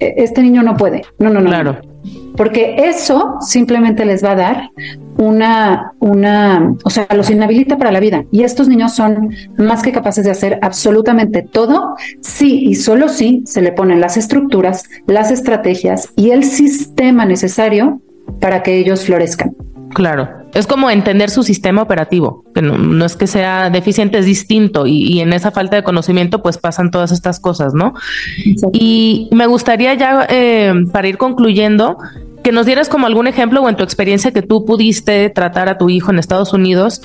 este 0.00 0.42
niño 0.42 0.62
no 0.62 0.76
puede. 0.76 1.02
No, 1.18 1.30
no, 1.30 1.40
no. 1.40 1.48
Claro. 1.48 1.91
Porque 2.36 2.76
eso 2.78 3.36
simplemente 3.40 4.04
les 4.04 4.24
va 4.24 4.32
a 4.32 4.36
dar 4.36 4.70
una, 5.18 5.92
una, 5.98 6.74
o 6.84 6.90
sea, 6.90 7.06
los 7.14 7.30
inhabilita 7.30 7.76
para 7.76 7.92
la 7.92 8.00
vida. 8.00 8.24
Y 8.30 8.42
estos 8.42 8.68
niños 8.68 8.94
son 8.94 9.34
más 9.58 9.82
que 9.82 9.92
capaces 9.92 10.24
de 10.24 10.30
hacer 10.30 10.58
absolutamente 10.62 11.42
todo 11.42 11.94
si 12.20 12.66
y 12.66 12.74
solo 12.74 13.08
si 13.08 13.42
se 13.46 13.62
le 13.62 13.72
ponen 13.72 14.00
las 14.00 14.16
estructuras, 14.16 14.84
las 15.06 15.30
estrategias 15.30 16.08
y 16.16 16.30
el 16.30 16.44
sistema 16.44 17.26
necesario 17.26 18.00
para 18.40 18.62
que 18.62 18.78
ellos 18.78 19.04
florezcan. 19.04 19.54
Claro, 19.94 20.41
es 20.54 20.66
como 20.66 20.90
entender 20.90 21.30
su 21.30 21.42
sistema 21.42 21.82
operativo, 21.82 22.44
que 22.54 22.62
no, 22.62 23.04
es 23.04 23.16
que 23.16 23.26
sea 23.26 23.70
deficiente, 23.70 24.18
es 24.18 24.26
distinto 24.26 24.86
y, 24.86 25.20
en 25.20 25.32
esa 25.32 25.50
falta 25.50 25.76
de 25.76 25.82
conocimiento 25.82 26.42
pues 26.42 26.58
pasan 26.58 26.90
todas 26.90 27.12
estas 27.12 27.40
cosas, 27.40 27.74
¿no? 27.74 27.94
Y 28.72 29.28
me 29.32 29.46
gustaría 29.46 29.94
ya, 29.94 30.26
eh, 30.28 30.72
para 30.92 31.08
ir 31.08 31.16
concluyendo, 31.16 31.98
que 32.42 32.52
nos 32.52 32.66
dieras 32.66 32.88
como 32.88 33.06
algún 33.06 33.26
ejemplo 33.28 33.62
o 33.62 33.68
en 33.68 33.76
tu 33.76 33.84
experiencia 33.84 34.32
que 34.32 34.42
tú 34.42 34.64
pudiste 34.64 35.30
tratar 35.30 35.68
a 35.68 35.78
tu 35.78 35.88
hijo 35.88 36.10
en 36.10 36.18
Estados 36.18 36.52
Unidos, 36.52 37.02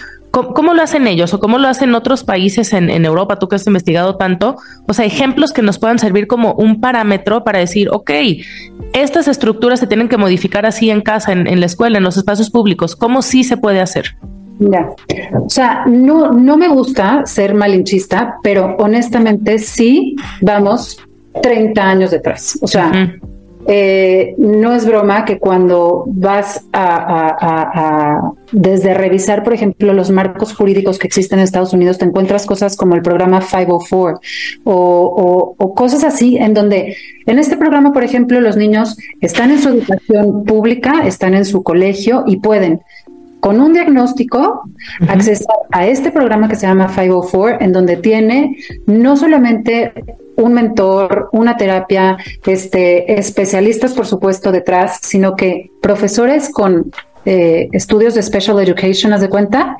¿cómo, 0.53 0.73
lo 0.73 0.81
hacen 0.81 1.07
ellos 1.07 1.33
o 1.33 1.39
cómo 1.39 1.57
lo 1.57 1.67
hacen 1.67 1.95
otros 1.95 2.23
países 2.23 2.73
en, 2.73 3.05
Europa, 3.05 3.39
tú 3.39 3.47
que 3.47 3.55
has 3.55 3.67
investigado 3.67 4.17
tanto? 4.17 4.57
O 4.87 4.93
sea, 4.93 5.05
ejemplos 5.05 5.53
que 5.53 5.61
nos 5.61 5.79
puedan 5.79 5.99
servir 5.99 6.27
como 6.27 6.53
un 6.53 6.81
parámetro 6.81 7.43
para 7.43 7.59
decir, 7.59 7.89
ok, 7.91 8.11
estas 8.93 9.27
estructuras 9.27 9.79
se 9.79 9.87
tienen 9.87 10.09
que 10.09 10.17
modificar 10.17 10.65
así 10.65 10.89
en 10.89 11.01
casa, 11.01 11.31
en, 11.31 11.59
la 11.59 11.65
escuela, 11.65 11.97
en 11.97 12.03
los 12.03 12.17
espacios 12.17 12.49
públicos, 12.49 12.95
¿cómo 12.95 13.21
sí 13.21 13.43
se 13.43 13.57
puede 13.57 13.79
hacer? 13.79 14.17
Ya, 14.59 14.89
o 15.33 15.49
sea, 15.49 15.85
no, 15.85 16.31
no 16.31 16.57
me 16.57 16.67
gusta 16.67 17.25
ser 17.25 17.53
malinchista, 17.53 18.37
pero 18.41 18.75
honestamente 18.79 19.59
sí 19.59 20.15
vamos 20.41 20.97
30 21.41 21.81
años 21.81 22.11
detrás. 22.11 22.57
O 22.61 22.67
sea, 22.67 22.91
eh, 23.69 24.33
no 24.37 24.73
es 24.73 24.85
broma 24.85 25.25
que 25.25 25.39
cuando 25.39 26.05
vas 26.07 26.65
a, 26.71 28.31
desde 28.53 28.93
revisar, 28.93 29.43
por 29.43 29.53
ejemplo, 29.53 29.93
los 29.93 30.09
marcos 30.09 30.55
jurídicos 30.55 30.97
que 30.97 31.07
existen 31.07 31.39
en 31.39 31.43
Estados 31.43 31.73
Unidos, 31.73 31.97
te 31.97 32.05
encuentras 32.05 32.45
cosas 32.45 32.77
como 32.77 32.95
el 32.95 33.01
programa 33.01 33.41
504 33.41 34.21
o, 34.63 35.55
o 35.57 35.75
cosas 35.75 36.05
así, 36.05 36.37
en 36.37 36.53
donde 36.53 36.95
en 37.25 37.39
este 37.39 37.57
programa, 37.57 37.91
por 37.91 38.05
ejemplo, 38.05 38.39
los 38.39 38.55
niños 38.55 38.97
están 39.19 39.51
en 39.51 39.59
su 39.59 39.69
educación 39.69 40.45
pública, 40.45 41.05
están 41.05 41.33
en 41.33 41.43
su 41.43 41.61
colegio 41.61 42.23
y 42.25 42.37
pueden 42.37 42.81
con 43.47 43.61
un 43.61 43.71
diagnóstico, 43.71 44.69
acceder 45.07 45.39
a 45.71 45.87
este 45.87 46.11
programa 46.11 46.49
que 46.49 46.57
se 46.57 46.67
llama 46.67 46.87
504, 46.93 47.61
en 47.61 47.71
donde 47.71 47.95
tiene 47.95 48.57
no 48.87 49.15
solamente 49.15 49.93
un 50.35 50.53
mentor, 50.53 51.29
una 51.31 51.55
terapia, 51.55 52.17
este, 52.45 53.17
especialistas, 53.17 53.93
por 53.93 54.05
supuesto, 54.05 54.51
detrás, 54.51 54.99
sino 55.01 55.37
que 55.37 55.71
profesores 55.81 56.49
con 56.49 56.91
eh, 57.23 57.69
estudios 57.71 58.15
de 58.15 58.21
special 58.21 58.59
education, 58.59 59.13
haz 59.13 59.21
de 59.21 59.29
cuenta, 59.29 59.77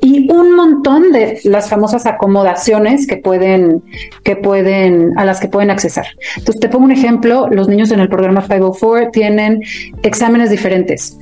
y 0.00 0.28
un 0.32 0.56
montón 0.56 1.12
de 1.12 1.38
las 1.44 1.68
famosas 1.68 2.06
acomodaciones 2.06 3.06
que 3.06 3.18
pueden, 3.18 3.80
que 4.24 4.34
pueden, 4.34 5.16
a 5.16 5.24
las 5.24 5.38
que 5.38 5.46
pueden 5.46 5.70
accesar. 5.70 6.06
Entonces, 6.36 6.60
te 6.60 6.68
pongo 6.68 6.84
un 6.84 6.90
ejemplo, 6.90 7.46
los 7.48 7.68
niños 7.68 7.92
en 7.92 8.00
el 8.00 8.08
programa 8.08 8.42
504 8.42 9.10
tienen 9.12 9.62
exámenes 10.02 10.50
diferentes. 10.50 11.16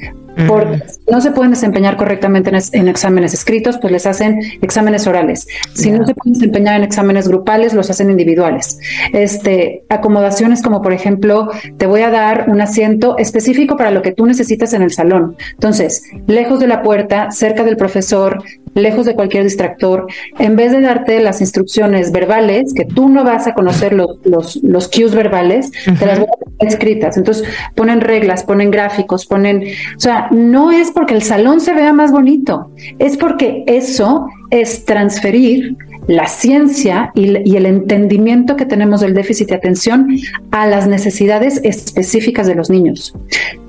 Porque 0.46 0.82
no 1.10 1.20
se 1.20 1.30
pueden 1.30 1.50
desempeñar 1.50 1.96
correctamente 1.96 2.50
en, 2.72 2.88
exámenes 2.88 3.34
escritos, 3.34 3.78
pues 3.78 3.92
les 3.92 4.06
hacen 4.06 4.40
exámenes 4.62 5.06
orales. 5.06 5.46
Si 5.74 5.90
no 5.90 6.06
se 6.06 6.14
pueden 6.14 6.34
desempeñar 6.34 6.76
en 6.76 6.84
exámenes 6.84 7.28
grupales, 7.28 7.74
los 7.74 7.90
hacen 7.90 8.10
individuales. 8.10 8.78
Este, 9.12 9.84
acomodaciones 9.88 10.62
como 10.62 10.82
por 10.82 10.92
ejemplo, 10.92 11.50
te 11.76 11.86
voy 11.86 12.02
a 12.02 12.10
dar 12.10 12.46
un 12.48 12.60
asiento 12.60 13.18
específico 13.18 13.76
para 13.76 13.90
lo 13.90 14.02
que 14.02 14.12
tú 14.12 14.26
necesitas 14.26 14.72
en 14.72 14.82
el 14.82 14.90
salón. 14.90 15.36
Entonces, 15.52 16.04
lejos 16.26 16.60
de 16.60 16.66
la 16.66 16.82
puerta, 16.82 17.30
cerca 17.30 17.64
del 17.64 17.76
profesor, 17.76 18.42
lejos 18.74 19.06
de 19.06 19.14
cualquier 19.14 19.44
distractor, 19.44 20.06
en 20.38 20.56
vez 20.56 20.72
de 20.72 20.80
darte 20.80 21.20
las 21.20 21.40
instrucciones 21.40 22.12
verbales, 22.12 22.72
que 22.74 22.84
tú 22.84 23.08
no 23.08 23.24
vas 23.24 23.46
a 23.46 23.54
conocer 23.54 23.92
los, 23.92 24.18
los, 24.24 24.56
los 24.56 24.88
cues 24.88 25.14
verbales, 25.14 25.70
te 25.98 26.06
las 26.06 26.18
voy 26.18 26.28
a 26.60 26.64
escritas. 26.64 27.16
Entonces, 27.16 27.46
ponen 27.74 28.00
reglas, 28.00 28.44
ponen 28.44 28.70
gráficos, 28.70 29.26
ponen, 29.26 29.64
o 29.96 30.00
sea, 30.00 30.28
no 30.30 30.70
es 30.70 30.90
porque 30.90 31.14
el 31.14 31.22
salón 31.22 31.60
se 31.60 31.72
vea 31.72 31.92
más 31.92 32.12
bonito, 32.12 32.70
es 32.98 33.16
porque 33.16 33.64
eso 33.66 34.26
es 34.50 34.84
transferir 34.84 35.76
la 36.06 36.26
ciencia 36.26 37.12
y, 37.14 37.56
el 37.56 37.66
entendimiento 37.66 38.56
que 38.56 38.66
tenemos 38.66 39.00
del 39.00 39.14
déficit 39.14 39.48
de 39.48 39.54
atención 39.54 40.08
a 40.50 40.66
las 40.66 40.86
necesidades 40.86 41.60
específicas 41.62 42.46
de 42.46 42.54
los 42.54 42.70
niños. 42.70 43.14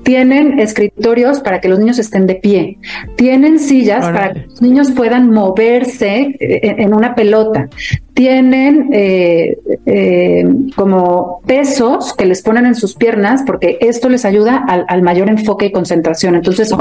Tienen 0.02 0.58
escritorios 0.58 1.40
para 1.40 1.60
que 1.60 1.68
los 1.68 1.78
niños 1.78 1.98
estén 1.98 2.26
de 2.26 2.34
pie, 2.34 2.78
tienen 3.16 3.58
sillas 3.58 4.04
para 4.04 4.32
que 4.32 4.40
los 4.40 4.62
niños 4.62 4.90
puedan 4.90 5.30
moverse 5.30 6.36
eh, 6.40 6.74
en 6.78 6.94
una 6.94 7.14
pelota, 7.14 7.68
tienen 8.14 8.90
eh, 8.92 9.58
eh, 9.86 10.44
como 10.76 11.42
pesos 11.46 12.14
que 12.14 12.26
les 12.26 12.42
ponen 12.42 12.64
en 12.64 12.76
sus 12.76 12.94
piernas 12.94 13.42
porque 13.44 13.76
esto 13.80 14.08
les 14.08 14.24
ayuda 14.24 14.64
al, 14.66 15.02
mayor 15.02 15.28
enfoque 15.28 15.66
y 15.66 15.72
concentración. 15.72 16.36
Entonces, 16.36 16.72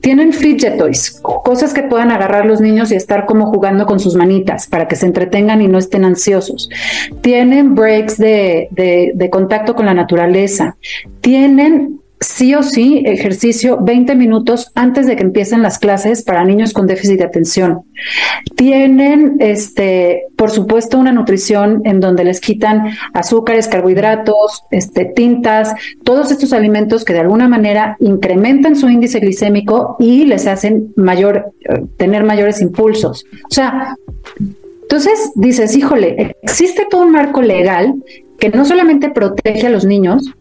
tienen 0.00 0.32
fidget 0.34 0.76
toys, 0.76 1.20
cosas 1.22 1.72
que 1.72 1.82
puedan 1.82 2.10
agarrar 2.10 2.44
los 2.44 2.60
niños 2.60 2.92
y 2.92 2.96
estar 2.96 3.24
como 3.24 3.46
jugando 3.46 3.86
con 3.86 3.98
sus 3.98 4.14
manitas 4.14 4.66
para 4.66 4.86
que 4.86 4.96
se 4.96 5.06
entretengan 5.06 5.62
y 5.62 5.68
no 5.68 5.78
estén 5.78 6.04
ansiosos. 6.04 6.68
Tienen 7.22 7.74
breaks 7.74 8.18
de, 8.18 8.68
de 8.70 9.30
contacto 9.30 9.74
con 9.74 9.86
la 9.86 9.94
naturaleza. 9.94 10.76
Tienen 11.22 12.01
sí 12.22 12.54
o 12.54 12.62
sí 12.62 13.02
ejercicio 13.04 13.78
20 13.82 14.14
minutos 14.14 14.70
antes 14.74 15.06
de 15.06 15.16
que 15.16 15.22
empiecen 15.22 15.62
las 15.62 15.78
clases 15.78 16.22
para 16.22 16.44
niños 16.44 16.72
con 16.72 16.86
déficit 16.86 17.18
de 17.18 17.24
atención. 17.24 17.82
Tienen, 18.56 19.36
este, 19.40 20.24
por 20.36 20.50
supuesto, 20.50 20.98
una 20.98 21.12
nutrición 21.12 21.82
en 21.84 22.00
donde 22.00 22.24
les 22.24 22.40
quitan 22.40 22.94
azúcares, 23.12 23.68
carbohidratos, 23.68 24.64
este, 24.70 25.04
tintas, 25.04 25.74
todos 26.04 26.30
estos 26.30 26.52
alimentos 26.52 27.04
que 27.04 27.12
de 27.12 27.20
alguna 27.20 27.48
manera 27.48 27.96
incrementan 28.00 28.76
su 28.76 28.88
índice 28.88 29.20
glicémico 29.20 29.96
y 29.98 30.24
les 30.24 30.46
hacen 30.46 30.92
mayor, 30.96 31.52
eh, 31.68 31.82
tener 31.96 32.24
mayores 32.24 32.60
impulsos. 32.60 33.24
O 33.50 33.54
sea, 33.54 33.96
entonces 34.82 35.32
dices, 35.34 35.76
híjole, 35.76 36.36
existe 36.42 36.86
todo 36.88 37.02
un 37.02 37.12
marco 37.12 37.42
legal 37.42 37.94
que 38.38 38.50
no 38.50 38.64
solamente 38.64 39.08
protege 39.08 39.66
a 39.66 39.70
los 39.70 39.84
niños, 39.84 40.34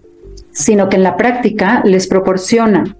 sino 0.51 0.89
que 0.89 0.97
en 0.97 1.03
la 1.03 1.17
práctica 1.17 1.81
les 1.85 2.07
proporciona 2.07 2.95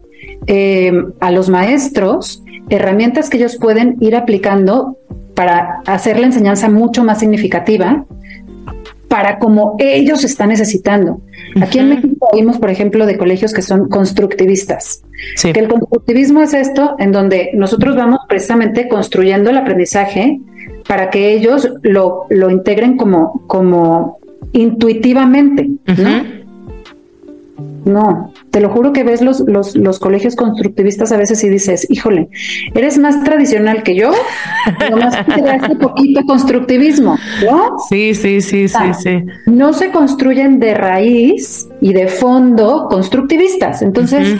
eh, 0.47 0.91
a 1.19 1.31
los 1.31 1.49
maestros 1.49 2.43
herramientas 2.69 3.29
que 3.29 3.37
ellos 3.37 3.57
pueden 3.57 3.97
ir 3.99 4.15
aplicando 4.15 4.97
para 5.35 5.81
hacer 5.85 6.19
la 6.19 6.27
enseñanza 6.27 6.69
mucho 6.69 7.03
más 7.03 7.19
significativa 7.19 8.05
para 9.07 9.39
como 9.39 9.75
ellos 9.77 10.23
están 10.23 10.49
necesitando. 10.49 11.21
Aquí 11.61 11.79
en 11.79 11.89
México 11.89 12.29
oímos, 12.31 12.59
por 12.59 12.69
ejemplo, 12.69 13.05
de 13.05 13.17
colegios 13.17 13.53
que 13.53 13.61
son 13.61 13.89
constructivistas. 13.89 15.03
Que 15.41 15.59
el 15.59 15.67
constructivismo 15.67 16.41
es 16.41 16.53
esto 16.53 16.95
en 16.97 17.11
donde 17.11 17.51
nosotros 17.53 17.97
vamos 17.97 18.19
precisamente 18.29 18.87
construyendo 18.87 19.49
el 19.49 19.57
aprendizaje 19.57 20.39
para 20.87 21.09
que 21.09 21.33
ellos 21.33 21.69
lo, 21.81 22.25
lo 22.29 22.49
integren 22.49 22.95
como, 22.95 23.43
como 23.47 24.19
intuitivamente, 24.53 25.69
¿no? 25.87 26.40
No, 27.85 28.31
te 28.51 28.59
lo 28.61 28.69
juro 28.69 28.93
que 28.93 29.03
ves 29.03 29.21
los, 29.21 29.39
los, 29.41 29.75
los, 29.75 29.99
colegios 29.99 30.35
constructivistas 30.35 31.11
a 31.11 31.17
veces 31.17 31.43
y 31.43 31.49
dices, 31.49 31.87
híjole, 31.89 32.29
eres 32.75 32.99
más 32.99 33.23
tradicional 33.23 33.81
que 33.81 33.95
yo, 33.95 34.11
nomás 34.91 35.25
te 35.25 35.41
da 35.41 35.55
este 35.55 35.75
poquito 35.75 36.21
constructivismo, 36.27 37.17
¿no? 37.43 37.77
Sí, 37.89 38.13
sí, 38.13 38.41
sí, 38.41 38.67
sí, 38.67 38.93
sí. 39.01 39.23
No 39.47 39.73
se 39.73 39.89
construyen 39.89 40.59
de 40.59 40.75
raíz 40.75 41.67
y 41.81 41.93
de 41.93 42.07
fondo 42.07 42.87
constructivistas. 42.87 43.81
Entonces, 43.81 44.39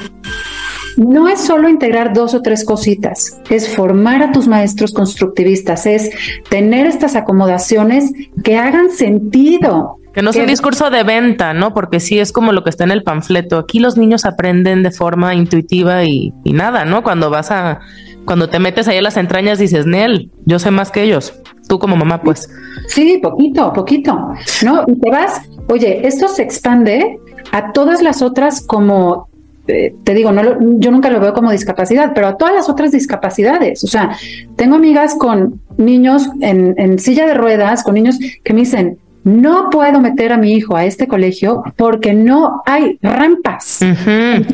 no 0.97 1.27
es 1.27 1.41
solo 1.41 1.69
integrar 1.69 2.13
dos 2.13 2.33
o 2.33 2.41
tres 2.41 2.65
cositas, 2.65 3.39
es 3.49 3.75
formar 3.75 4.21
a 4.21 4.31
tus 4.31 4.47
maestros 4.47 4.93
constructivistas, 4.93 5.85
es 5.85 6.11
tener 6.49 6.85
estas 6.85 7.15
acomodaciones 7.15 8.11
que 8.43 8.57
hagan 8.57 8.91
sentido, 8.91 9.97
que 10.13 10.21
no 10.21 10.31
es 10.31 10.35
un 10.35 10.47
discurso 10.47 10.89
de 10.89 11.03
venta, 11.03 11.53
¿no? 11.53 11.73
Porque 11.73 11.99
sí 11.99 12.19
es 12.19 12.31
como 12.31 12.51
lo 12.51 12.63
que 12.63 12.69
está 12.69 12.83
en 12.83 12.91
el 12.91 13.03
panfleto. 13.03 13.57
Aquí 13.57 13.79
los 13.79 13.97
niños 13.97 14.25
aprenden 14.25 14.83
de 14.83 14.91
forma 14.91 15.33
intuitiva 15.35 16.03
y, 16.03 16.33
nada, 16.45 16.83
¿no? 16.83 17.01
Cuando 17.01 17.29
vas 17.29 17.49
a, 17.51 17.79
cuando 18.25 18.49
te 18.49 18.59
metes 18.59 18.87
ahí 18.87 18.97
en 18.97 19.03
las 19.03 19.17
entrañas 19.17 19.57
dices, 19.57 19.85
Nel, 19.85 20.29
yo 20.45 20.59
sé 20.59 20.71
más 20.71 20.91
que 20.91 21.03
ellos. 21.03 21.33
Tú 21.67 21.79
como 21.79 21.95
mamá, 21.95 22.21
pues. 22.21 22.49
Sí, 22.87 23.19
poquito, 23.23 23.71
poquito, 23.71 24.33
¿no? 24.63 24.83
Y 24.87 24.99
te 24.99 25.09
vas, 25.09 25.41
oye, 25.69 26.05
esto 26.05 26.27
se 26.27 26.43
expande 26.43 27.17
a 27.51 27.71
todas 27.71 28.01
las 28.01 28.21
otras 28.21 28.61
como 28.65 29.29
eh, 29.67 29.95
te 30.03 30.13
digo, 30.13 30.31
no 30.31 30.41
yo 30.79 30.91
nunca 30.91 31.09
lo 31.09 31.19
veo 31.19 31.33
como 31.33 31.51
discapacidad, 31.51 32.11
pero 32.13 32.27
a 32.27 32.37
todas 32.37 32.53
las 32.53 32.67
otras 32.67 32.91
discapacidades. 32.91 33.83
O 33.83 33.87
sea, 33.87 34.17
tengo 34.57 34.75
amigas 34.75 35.15
con 35.15 35.61
niños 35.77 36.27
en, 36.41 36.73
en, 36.77 36.99
silla 36.99 37.25
de 37.27 37.35
ruedas, 37.35 37.83
con 37.83 37.93
niños 37.93 38.17
que 38.43 38.53
me 38.53 38.61
dicen, 38.61 38.97
no 39.23 39.69
puedo 39.69 39.99
meter 40.01 40.33
a 40.33 40.37
mi 40.37 40.53
hijo 40.53 40.75
a 40.75 40.85
este 40.85 41.07
colegio 41.07 41.63
porque 41.75 42.13
no 42.13 42.61
hay 42.65 42.97
rampas. 43.01 43.79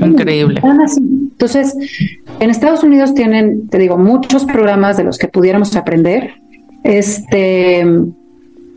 increíble. 0.01 0.61
Entonces, 0.63 1.75
en 2.39 2.49
Estados 2.49 2.83
Unidos 2.83 3.13
tienen, 3.13 3.69
te 3.69 3.77
digo, 3.77 3.97
muchos 3.97 4.45
programas 4.45 4.97
de 4.97 5.03
los 5.03 5.17
que 5.17 5.27
pudiéramos 5.27 5.75
aprender. 5.75 6.35
Este 6.83 7.85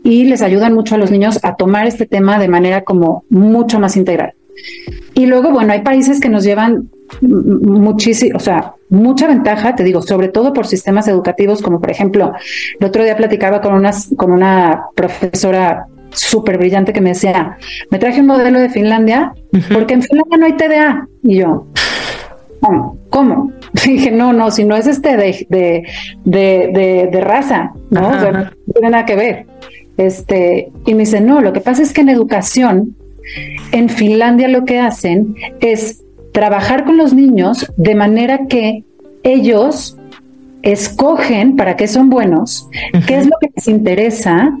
y 0.03 0.25
les 0.25 0.41
ayudan 0.41 0.73
mucho 0.73 0.95
a 0.95 0.97
los 0.97 1.11
niños 1.11 1.39
a 1.43 1.55
tomar 1.55 1.85
este 1.85 2.05
tema 2.05 2.39
de 2.39 2.47
manera 2.47 2.83
como 2.83 3.23
mucho 3.29 3.79
más 3.79 3.95
integral. 3.97 4.33
Y 5.13 5.25
luego, 5.25 5.51
bueno, 5.51 5.73
hay 5.73 5.81
países 5.81 6.19
que 6.19 6.29
nos 6.29 6.43
llevan 6.43 6.89
muchísimo, 7.21 8.37
o 8.37 8.39
sea, 8.39 8.73
mucha 8.89 9.27
ventaja, 9.27 9.75
te 9.75 9.83
digo, 9.83 10.01
sobre 10.01 10.29
todo 10.29 10.53
por 10.53 10.67
sistemas 10.67 11.07
educativos, 11.07 11.61
como 11.61 11.79
por 11.79 11.91
ejemplo, 11.91 12.33
el 12.79 12.85
otro 12.85 13.03
día 13.03 13.17
platicaba 13.17 13.61
con, 13.61 13.73
una 13.73 13.91
con 14.15 14.31
una 14.31 14.85
profesora 14.95 15.87
súper 16.13 16.57
brillante 16.57 16.93
que 16.93 17.01
me 17.01 17.09
decía, 17.09 17.57
me 17.89 17.99
traje 17.99 18.21
un 18.21 18.27
modelo 18.27 18.59
de 18.59 18.69
Finlandia 18.69 19.33
porque 19.71 19.93
en 19.93 20.01
Finlandia 20.03 20.37
no 20.37 20.45
hay 20.45 20.53
TDA. 20.53 21.07
Y 21.23 21.37
yo, 21.37 21.67
¿cómo? 22.59 22.97
¿Cómo? 23.09 23.51
dije, 23.85 24.11
no, 24.11 24.33
no, 24.33 24.51
si 24.51 24.63
no 24.63 24.75
es 24.75 24.87
este 24.87 25.15
de, 25.17 25.47
de, 25.49 25.83
de, 26.25 27.09
de, 27.11 27.21
raza, 27.21 27.71
¿no? 27.89 28.11
no 28.11 28.49
tiene 28.73 28.89
nada 28.89 29.05
que 29.05 29.15
ver. 29.15 29.45
Este, 29.97 30.71
y 30.85 30.93
me 30.93 31.01
dice, 31.01 31.21
no, 31.21 31.41
lo 31.41 31.53
que 31.53 31.61
pasa 31.61 31.81
es 31.81 31.93
que 31.93 32.01
en 32.01 32.09
educación, 32.09 32.95
en 33.71 33.89
Finlandia 33.89 34.47
lo 34.47 34.65
que 34.65 34.79
hacen 34.79 35.35
es 35.59 36.03
trabajar 36.31 36.85
con 36.85 36.97
los 36.97 37.13
niños 37.13 37.71
de 37.77 37.95
manera 37.95 38.47
que 38.47 38.83
ellos 39.23 39.97
escogen 40.63 41.55
para 41.55 41.75
qué 41.75 41.87
son 41.87 42.09
buenos, 42.09 42.67
qué 43.07 43.17
es 43.17 43.25
lo 43.25 43.37
que 43.39 43.49
les 43.55 43.67
interesa, 43.67 44.57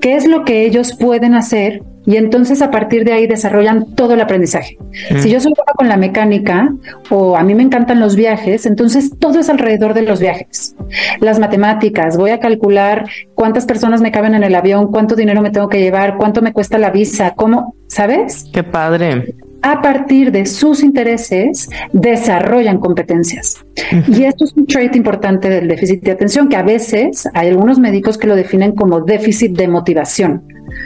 qué 0.00 0.16
es 0.16 0.26
lo 0.26 0.44
que 0.44 0.64
ellos 0.64 0.96
pueden 0.98 1.34
hacer 1.34 1.82
y 2.06 2.16
entonces 2.16 2.60
a 2.60 2.70
partir 2.70 3.04
de 3.04 3.12
ahí 3.12 3.26
desarrollan 3.26 3.94
todo 3.94 4.14
el 4.14 4.20
aprendizaje. 4.20 4.76
Si 5.20 5.30
yo 5.30 5.40
soy 5.40 5.54
buena 5.56 5.72
con 5.74 5.88
la 5.88 5.96
mecánica 5.96 6.74
o 7.08 7.36
a 7.36 7.42
mí 7.42 7.54
me 7.54 7.62
encantan 7.62 8.00
los 8.00 8.14
viajes, 8.14 8.66
entonces 8.66 9.12
todo 9.18 9.40
es 9.40 9.48
alrededor 9.48 9.94
de 9.94 10.02
los 10.02 10.20
viajes. 10.20 10.76
Las 11.20 11.38
matemáticas, 11.38 12.18
voy 12.18 12.30
a 12.30 12.40
calcular 12.40 13.08
cuántas 13.34 13.64
personas 13.64 14.02
me 14.02 14.12
caben 14.12 14.34
en 14.34 14.44
el 14.44 14.54
avión, 14.54 14.90
cuánto 14.90 15.16
dinero 15.16 15.40
me 15.40 15.50
tengo 15.50 15.68
que 15.68 15.80
llevar, 15.80 16.16
cuánto 16.18 16.42
me 16.42 16.52
cuesta 16.52 16.76
la 16.76 16.90
visa, 16.90 17.32
cómo, 17.34 17.74
¿sabes? 17.86 18.46
Qué 18.52 18.62
padre 18.62 19.34
a 19.64 19.80
partir 19.80 20.30
de 20.30 20.44
sus 20.44 20.82
intereses, 20.82 21.70
desarrollan 21.94 22.78
competencias. 22.78 23.64
Y 24.08 24.24
esto 24.24 24.44
es 24.44 24.52
un 24.52 24.66
trait 24.66 24.94
importante 24.94 25.48
del 25.48 25.68
déficit 25.68 26.02
de 26.02 26.10
atención, 26.10 26.50
que 26.50 26.56
a 26.56 26.62
veces 26.62 27.26
hay 27.32 27.48
algunos 27.48 27.78
médicos 27.78 28.18
que 28.18 28.26
lo 28.26 28.36
definen 28.36 28.72
como 28.72 29.00
déficit 29.00 29.56
de 29.56 29.66
motivación. 29.66 30.42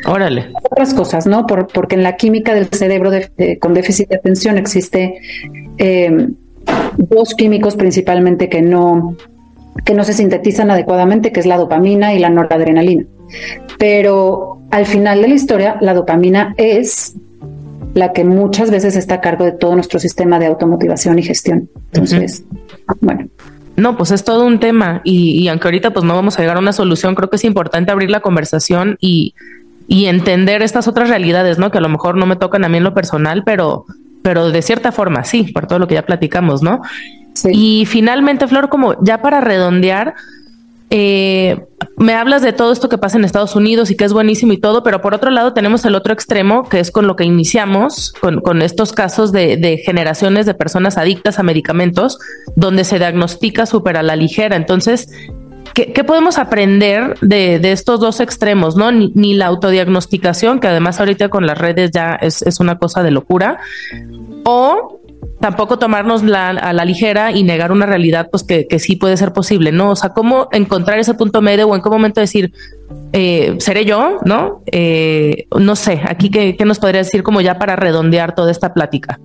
Órale. 0.07 0.53
Otras 0.71 0.95
cosas, 0.95 1.27
¿no? 1.27 1.45
porque 1.47 1.97
en 1.97 2.05
la 2.05 2.15
química 2.15 2.55
del 2.55 2.69
cerebro 2.69 3.11
con 3.61 3.75
déficit 3.75 4.11
de 4.11 4.17
atención 4.17 4.57
existe 4.59 5.19
em, 5.79 6.35
dos 6.99 7.35
químicos 7.35 7.75
principalmente 7.75 8.49
que 8.49 8.63
no, 8.63 9.17
que 9.85 9.95
no 9.95 10.05
se 10.05 10.13
sintetizan 10.13 10.71
adecuadamente, 10.71 11.33
que 11.33 11.41
es 11.41 11.47
la 11.47 11.57
dopamina 11.57 12.15
y 12.15 12.21
la 12.21 12.31
noradrenalina. 12.31 13.07
Pero 13.77 14.61
al 14.71 14.87
final 14.87 15.21
de 15.21 15.29
la 15.29 15.35
historia, 15.35 15.79
la 15.81 15.95
dopamina 15.95 16.55
es 16.59 17.17
la 17.95 18.13
que 18.13 18.25
muchas 18.25 18.71
veces 18.71 18.97
está 18.97 19.17
a 19.17 19.21
cargo 19.21 19.45
de 19.45 19.53
todo 19.53 19.75
nuestro 19.75 20.01
sistema 20.01 20.39
de 20.39 20.47
automotivación 20.47 21.19
y 21.19 21.23
gestión. 21.23 21.69
Entonces, 21.93 22.45
bueno. 23.01 23.29
No, 23.77 23.97
pues 23.97 24.11
es 24.11 24.25
todo 24.25 24.45
un 24.45 24.59
tema 24.59 25.03
y, 25.05 25.47
aunque 25.49 25.69
ahorita 25.69 25.93
pues 25.93 26.05
no 26.05 26.15
vamos 26.15 26.37
a 26.37 26.43
llegar 26.43 26.57
a 26.57 26.61
una 26.61 26.73
solución, 26.73 27.15
creo 27.15 27.31
que 27.31 27.37
es 27.37 27.45
importante 27.45 27.93
abrir 27.93 28.11
la 28.11 28.21
conversación 28.21 28.97
y, 29.01 29.35
y 29.87 30.07
entender 30.07 30.63
estas 30.63 30.89
otras 30.89 31.09
realidades, 31.09 31.59
¿no? 31.59 31.71
Que 31.71 31.79
a 31.79 31.81
lo 31.81 31.89
mejor 31.89 32.17
no 32.17 32.27
me 32.27 32.35
tocan 32.35 32.65
a 32.65 32.69
mí 32.69 32.79
en 32.79 32.85
lo 32.85 32.93
personal, 32.93 33.45
pero, 33.45 33.85
pero 34.23 34.51
de 34.51 34.63
cierta 34.63 34.91
forma 34.91 35.23
sí, 35.23 35.45
por 35.45 35.67
todo 35.69 35.79
lo 35.79 35.87
que 35.87 35.95
ya 35.95 36.05
platicamos, 36.05 36.61
¿no? 36.61 36.81
Sí. 37.35 37.51
Y 37.53 37.87
finalmente, 37.87 38.49
Flor, 38.49 38.69
como 38.69 39.01
ya 39.05 39.23
para 39.23 39.41
redondear, 39.41 40.15
eh, 40.91 41.61
me 41.97 42.15
hablas 42.15 42.43
de 42.43 42.53
todo 42.53 42.73
esto 42.73 42.89
que 42.89 42.97
pasa 42.97 43.19
en 43.19 43.25
Estados 43.25 43.57
Unidos 43.57 43.91
y 43.91 43.97
que 43.97 44.05
es 44.05 44.13
buenísimo 44.13 44.53
y 44.53 44.59
todo, 44.59 44.83
pero 44.83 45.03
por 45.03 45.15
otro 45.15 45.31
lado 45.31 45.53
tenemos 45.53 45.85
el 45.85 45.95
otro 45.95 46.13
extremo, 46.13 46.63
que 46.69 46.81
es 46.81 46.91
con 46.91 47.07
lo 47.07 47.17
que 47.17 47.25
iniciamos, 47.25 48.13
con, 48.13 48.63
estos 48.63 48.93
casos 48.93 49.33
de, 49.33 49.83
generaciones 49.85 50.47
de 50.47 50.55
personas 50.55 50.97
adictas 50.97 51.39
a 51.39 51.43
medicamentos, 51.43 52.19
donde 52.57 52.85
se 52.85 52.99
diagnostica 52.99 53.67
súper 53.67 53.97
a 53.97 54.03
la 54.03 54.17
ligera. 54.17 54.57
Entonces, 54.57 55.11
¿qué, 55.75 56.05
podemos 56.05 56.39
aprender 56.39 57.19
de, 57.21 57.61
estos 57.71 58.01
dos 58.01 58.21
extremos? 58.21 58.77
¿no? 58.77 58.91
Ni, 58.91 59.35
la 59.35 59.47
autodiagnosticación, 59.47 60.61
que 60.61 60.69
además 60.69 61.01
ahorita 61.01 61.29
con 61.29 61.47
las 61.47 61.59
redes 61.59 61.91
ya 61.93 62.15
es, 62.15 62.43
es 62.43 62.61
una 62.61 62.79
cosa 62.79 63.03
de 63.03 63.11
locura, 63.11 63.59
o 64.45 65.01
tampoco 65.41 65.79
tomarnos 65.79 66.23
la, 66.23 66.51
a 66.51 66.73
la 66.73 66.85
ligera 66.85 67.33
y 67.33 67.43
negar 67.43 67.73
una 67.73 67.87
realidad, 67.87 68.29
pues 68.31 68.43
que, 68.43 68.67
que, 68.67 68.79
sí 68.79 68.97
puede 68.97 69.17
ser 69.17 69.33
posible, 69.33 69.73
¿no? 69.73 69.91
O 69.91 69.97
sea, 69.97 70.11
cómo 70.11 70.49
encontrar 70.53 70.99
ese 70.99 71.15
punto 71.15 71.41
medio 71.41 71.69
o 71.69 71.77
en 71.77 71.83
qué 71.83 71.91
momento 71.91 72.21
decir, 72.21 72.53
eh, 73.13 73.57
¿seré 73.59 73.85
yo? 73.85 74.19
¿No? 74.25 74.63
Eh, 74.67 75.47
no 75.57 75.77
sé, 75.77 76.01
aquí 76.05 76.31
qué, 76.31 76.57
qué 76.57 76.65
nos 76.65 76.79
podría 76.79 77.03
decir 77.03 77.23
como 77.23 77.41
ya 77.41 77.59
para 77.59 77.77
redondear 77.77 78.35
toda 78.35 78.51
esta 78.51 78.75
plática. 78.75 79.19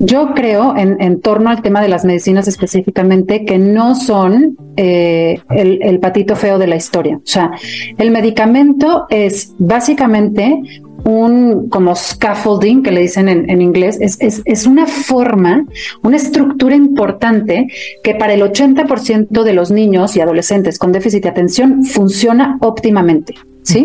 Yo 0.00 0.32
creo, 0.34 0.76
en, 0.76 1.20
torno 1.20 1.50
al 1.50 1.60
tema 1.60 1.82
de 1.82 1.88
las 1.88 2.04
medicinas 2.04 2.46
específicamente, 2.46 3.44
que 3.44 3.58
no 3.58 3.96
son 3.96 4.56
eh, 4.76 5.40
el, 5.50 5.98
patito 5.98 6.36
feo 6.36 6.58
de 6.58 6.68
la 6.68 6.76
historia. 6.76 7.16
O 7.16 7.26
sea, 7.26 7.50
el 7.98 8.12
medicamento 8.12 9.06
es 9.10 9.54
básicamente 9.58 10.62
un 11.04 11.68
como 11.68 11.96
scaffolding 11.96 12.82
que 12.82 12.92
le 12.92 13.00
dicen 13.00 13.28
en, 13.28 13.60
inglés, 13.62 13.98
es, 14.00 14.18
es, 14.20 14.66
una 14.66 14.86
forma, 14.86 15.66
una 16.02 16.16
estructura 16.16 16.76
importante 16.76 17.66
que 18.04 18.14
para 18.14 18.34
el 18.34 18.42
80% 18.42 19.42
de 19.42 19.52
los 19.52 19.70
niños 19.70 20.16
y 20.16 20.20
adolescentes 20.20 20.78
con 20.78 20.92
déficit 20.92 21.24
de 21.24 21.30
atención 21.30 21.84
funciona 21.84 22.58
óptimamente. 22.60 23.34
¿sí? 23.62 23.84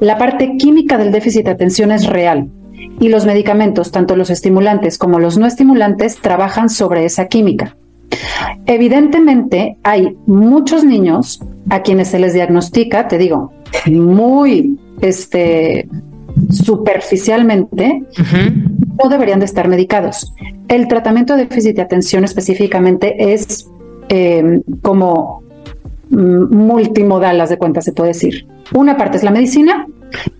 La 0.00 0.16
parte 0.16 0.56
química 0.58 0.96
del 0.96 1.12
déficit 1.12 1.44
de 1.46 1.50
atención 1.50 1.92
es 1.92 2.06
real 2.06 2.48
y 3.00 3.08
los 3.08 3.26
medicamentos, 3.26 3.90
tanto 3.92 4.16
los 4.16 4.30
estimulantes 4.30 4.98
como 4.98 5.18
los 5.18 5.38
no 5.38 5.46
estimulantes, 5.46 6.18
trabajan 6.20 6.68
sobre 6.68 7.04
esa 7.04 7.26
química. 7.26 7.76
Evidentemente, 8.66 9.78
hay 9.82 10.16
muchos 10.26 10.84
niños 10.84 11.40
a 11.70 11.82
quienes 11.82 12.08
se 12.08 12.18
les 12.18 12.34
diagnostica, 12.34 13.08
te 13.08 13.18
digo, 13.18 13.52
muy 13.86 14.78
este, 15.00 15.88
superficialmente, 16.50 18.02
no 19.02 19.08
deberían 19.08 19.38
de 19.38 19.46
estar 19.46 19.68
medicados. 19.68 20.32
El 20.68 20.88
tratamiento 20.88 21.36
de 21.36 21.44
déficit 21.44 21.76
de 21.76 21.82
atención 21.82 22.24
específicamente 22.24 23.32
es 23.32 23.68
eh, 24.08 24.62
como 24.82 25.42
mm, 26.10 26.54
multimodal, 26.54 27.38
las 27.38 27.50
de 27.50 27.58
cuenta 27.58 27.80
se 27.80 27.92
puede 27.92 28.10
decir. 28.10 28.46
Una 28.74 28.96
parte 28.96 29.18
es 29.18 29.22
la 29.22 29.30
medicina 29.30 29.86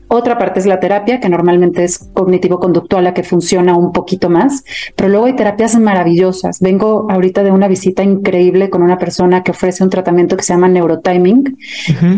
otra 0.09 0.39
parte 0.39 0.59
es 0.59 0.67
la 0.67 0.81
terapia, 0.81 1.21
que 1.21 1.29
normalmente 1.29 1.85
es 1.85 1.99
cognitivo-conductual, 1.99 3.05
la 3.05 3.15
que 3.15 3.23
funciona 3.23 3.77
un 3.77 3.93
poquito 3.93 4.31
más, 4.31 4.65
pero 4.97 5.11
luego 5.11 5.27
hay 5.27 5.37
terapias 5.37 5.79
maravillosas. 5.79 6.61
Vengo 6.61 7.07
ahorita 7.11 7.45
de 7.45 7.51
una 7.51 7.69
visita 7.69 8.03
increíble 8.03 8.71
con 8.71 8.83
una 8.83 8.97
persona 8.97 9.43
que 9.43 9.51
ofrece 9.51 9.85
un 9.85 9.91
tratamiento 9.91 10.37
que 10.37 10.43
se 10.43 10.55
llama 10.55 10.69
neurotiming 10.69 11.59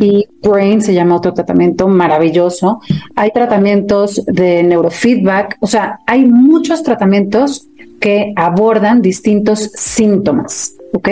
y 0.00 0.26
Brain 0.40 0.80
se 0.82 0.94
llama 0.94 1.16
otro 1.16 1.34
tratamiento 1.34 1.88
maravilloso. 1.88 2.80
Hay 3.16 3.32
tratamientos 3.32 4.24
de 4.24 4.62
neurofeedback, 4.62 5.56
o 5.60 5.66
sea, 5.66 5.98
hay 6.06 6.24
muchos 6.24 6.84
tratamientos 6.84 7.66
que 7.98 8.32
abordan 8.36 9.02
distintos 9.02 9.70
síntomas. 9.74 10.76
¿ok? 10.92 11.08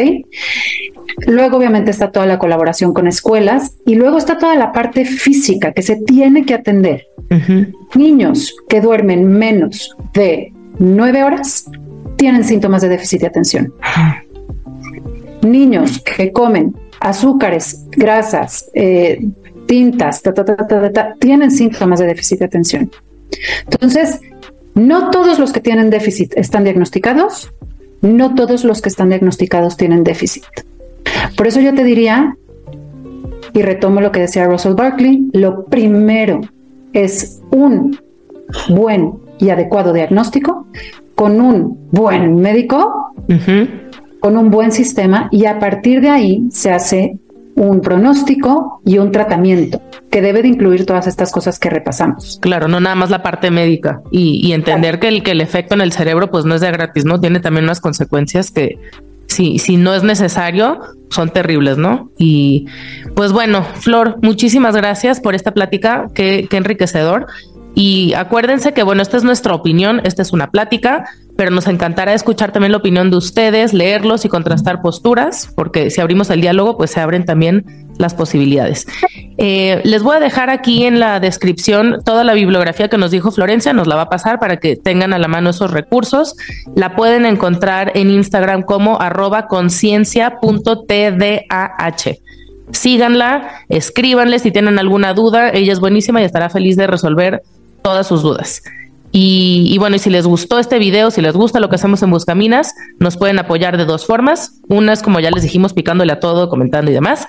Luego 1.28 1.58
obviamente 1.58 1.90
está 1.90 2.10
toda 2.10 2.24
la 2.24 2.38
colaboración 2.38 2.94
con 2.94 3.06
escuelas 3.06 3.76
y 3.84 3.96
luego 3.96 4.16
está 4.16 4.38
toda 4.38 4.54
la 4.54 4.72
parte 4.72 5.04
física 5.04 5.72
que 5.72 5.82
se 5.82 5.96
tiene 5.96 6.46
que 6.46 6.54
atender. 6.54 7.06
Niños 7.94 8.56
que 8.66 8.80
duermen 8.80 9.28
menos 9.28 9.94
de 10.14 10.54
nueve 10.78 11.22
horas 11.22 11.66
tienen 12.16 12.44
síntomas 12.44 12.80
de 12.80 12.88
déficit 12.88 13.20
de 13.20 13.26
atención. 13.26 13.74
Niños 15.42 16.00
que 16.00 16.32
comen 16.32 16.74
azúcares, 16.98 17.84
grasas, 17.90 18.70
eh, 18.72 19.22
tintas, 19.66 20.22
tienen 21.20 21.50
síntomas 21.50 22.00
de 22.00 22.06
déficit 22.06 22.38
de 22.38 22.44
atención. 22.46 22.90
Entonces, 23.64 24.20
no 24.74 25.10
todos 25.10 25.38
los 25.38 25.52
que 25.52 25.60
tienen 25.60 25.90
déficit 25.90 26.32
están 26.36 26.64
diagnosticados, 26.64 27.52
no 28.00 28.34
todos 28.34 28.64
los 28.64 28.80
que 28.80 28.88
están 28.88 29.10
diagnosticados 29.10 29.76
tienen 29.76 30.04
déficit. 30.04 30.44
Por 31.36 31.46
eso 31.46 31.60
yo 31.60 31.74
te 31.74 31.84
diría, 31.84 32.36
y 33.52 33.62
retomo 33.62 34.00
lo 34.00 34.12
que 34.12 34.20
decía 34.20 34.46
Russell 34.46 34.74
Barkley, 34.74 35.28
lo 35.32 35.64
primero 35.66 36.40
es 36.92 37.40
un 37.50 37.98
buen 38.68 39.14
y 39.38 39.50
adecuado 39.50 39.92
diagnóstico 39.92 40.66
con 41.14 41.40
un 41.40 41.88
buen 41.90 42.36
médico, 42.36 43.12
con 44.20 44.36
un 44.36 44.50
buen 44.50 44.72
sistema 44.72 45.28
y 45.30 45.46
a 45.46 45.58
partir 45.58 46.00
de 46.00 46.10
ahí 46.10 46.44
se 46.50 46.70
hace 46.70 47.18
un 47.54 47.80
pronóstico 47.80 48.80
y 48.84 48.98
un 48.98 49.10
tratamiento 49.10 49.82
que 50.10 50.22
debe 50.22 50.42
de 50.42 50.48
incluir 50.48 50.86
todas 50.86 51.08
estas 51.08 51.32
cosas 51.32 51.58
que 51.58 51.68
repasamos. 51.68 52.38
Claro, 52.40 52.68
no 52.68 52.78
nada 52.78 52.94
más 52.94 53.10
la 53.10 53.22
parte 53.22 53.50
médica 53.50 54.00
y, 54.12 54.52
entender 54.52 55.00
que, 55.00 55.08
el, 55.08 55.22
que 55.22 55.32
el 55.32 55.40
efecto 55.40 55.74
en 55.74 55.80
el 55.80 55.92
cerebro 55.92 56.30
pues 56.30 56.44
no 56.44 56.54
es 56.54 56.60
de 56.60 56.70
gratis, 56.70 57.04
¿no? 57.04 57.20
Tiene 57.20 57.40
también 57.40 57.64
unas 57.64 57.80
consecuencias 57.80 58.52
que 58.52 58.78
si, 59.28 59.58
si 59.58 59.76
no 59.76 59.94
es 59.94 60.02
necesario 60.02 60.80
son 61.10 61.30
terribles, 61.30 61.78
¿no? 61.78 62.10
Y 62.18 62.66
pues 63.14 63.32
bueno, 63.32 63.64
Flor, 63.80 64.16
muchísimas 64.22 64.74
gracias 64.74 65.20
por 65.20 65.34
esta 65.34 65.52
plática, 65.52 66.06
qué, 66.14 66.46
qué 66.50 66.56
enriquecedor. 66.56 67.26
Y 67.74 68.14
acuérdense 68.14 68.72
que, 68.72 68.82
bueno, 68.82 69.02
esta 69.02 69.16
es 69.16 69.24
nuestra 69.24 69.54
opinión, 69.54 70.00
esta 70.04 70.22
es 70.22 70.32
una 70.32 70.50
plática, 70.50 71.04
pero 71.38 71.52
nos 71.52 71.68
encantará 71.68 72.14
escuchar 72.14 72.50
también 72.50 72.72
la 72.72 72.78
opinión 72.78 73.12
de 73.12 73.16
ustedes, 73.16 73.72
leerlos 73.72 74.24
y 74.24 74.28
contrastar 74.28 74.82
posturas, 74.82 75.52
porque 75.54 75.88
si 75.88 76.00
abrimos 76.00 76.30
el 76.30 76.40
diálogo, 76.40 76.76
pues 76.76 76.90
se 76.90 76.98
abren 76.98 77.24
también 77.24 77.64
las 77.96 78.12
posibilidades. 78.12 78.88
Eh, 79.38 79.80
les 79.84 80.02
voy 80.02 80.16
a 80.16 80.18
dejar 80.18 80.50
aquí 80.50 80.82
en 80.82 80.98
la 80.98 81.20
descripción 81.20 81.98
toda 82.04 82.24
la 82.24 82.34
bibliografía 82.34 82.88
que 82.88 82.98
nos 82.98 83.12
dijo 83.12 83.30
Florencia, 83.30 83.72
nos 83.72 83.86
la 83.86 83.94
va 83.94 84.02
a 84.02 84.08
pasar 84.08 84.40
para 84.40 84.56
que 84.56 84.74
tengan 84.74 85.12
a 85.12 85.18
la 85.20 85.28
mano 85.28 85.50
esos 85.50 85.70
recursos. 85.70 86.34
La 86.74 86.96
pueden 86.96 87.24
encontrar 87.24 87.92
en 87.94 88.10
Instagram 88.10 88.62
como 88.62 89.00
arroba 89.00 89.46
conciencia.tdah. 89.46 91.94
Síganla, 92.72 93.48
escríbanle 93.68 94.40
si 94.40 94.50
tienen 94.50 94.80
alguna 94.80 95.14
duda, 95.14 95.50
ella 95.50 95.72
es 95.72 95.78
buenísima 95.78 96.20
y 96.20 96.24
estará 96.24 96.50
feliz 96.50 96.76
de 96.76 96.88
resolver 96.88 97.44
todas 97.80 98.08
sus 98.08 98.22
dudas. 98.22 98.60
Y, 99.10 99.76
bueno, 99.78 99.96
y 99.96 99.98
si 99.98 100.10
les 100.10 100.26
gustó 100.26 100.58
este 100.58 100.78
video, 100.78 101.10
si 101.10 101.22
les 101.22 101.34
gusta 101.34 101.60
lo 101.60 101.68
que 101.68 101.76
hacemos 101.76 102.02
en 102.02 102.10
Buscaminas, 102.10 102.74
nos 102.98 103.16
pueden 103.16 103.38
apoyar 103.38 103.76
de 103.76 103.84
dos 103.84 104.06
formas. 104.06 104.60
Una 104.68 104.92
es, 104.92 105.02
como 105.02 105.20
ya 105.20 105.30
les 105.30 105.42
dijimos, 105.42 105.72
picándole 105.72 106.12
a 106.12 106.20
todo, 106.20 106.48
comentando 106.48 106.90
y 106.90 106.94
demás. 106.94 107.26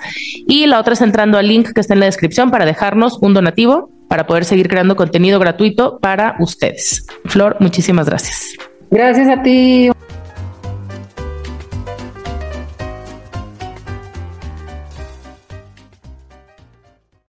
Y 0.48 0.66
la 0.68 0.80
otra 0.80 0.94
es 0.94 1.02
entrando 1.02 1.38
al 1.38 1.48
link 1.48 1.72
que 1.74 1.82
está 1.82 1.94
en 1.94 2.02
la 2.02 2.06
descripción 2.06 2.52
para 2.52 2.66
dejarnos 2.66 3.18
un 3.22 3.34
donativo 3.34 3.92
para 4.10 4.26
poder 4.26 4.44
seguir 4.44 4.68
creando 4.68 4.96
contenido 4.96 5.40
gratuito 5.40 6.00
para 6.00 6.36
ustedes. 6.40 7.06
Flor, 7.26 7.56
muchísimas 7.60 8.08
gracias. 8.08 8.56
Gracias 8.90 9.30
a 9.30 9.42
ti. 9.44 9.92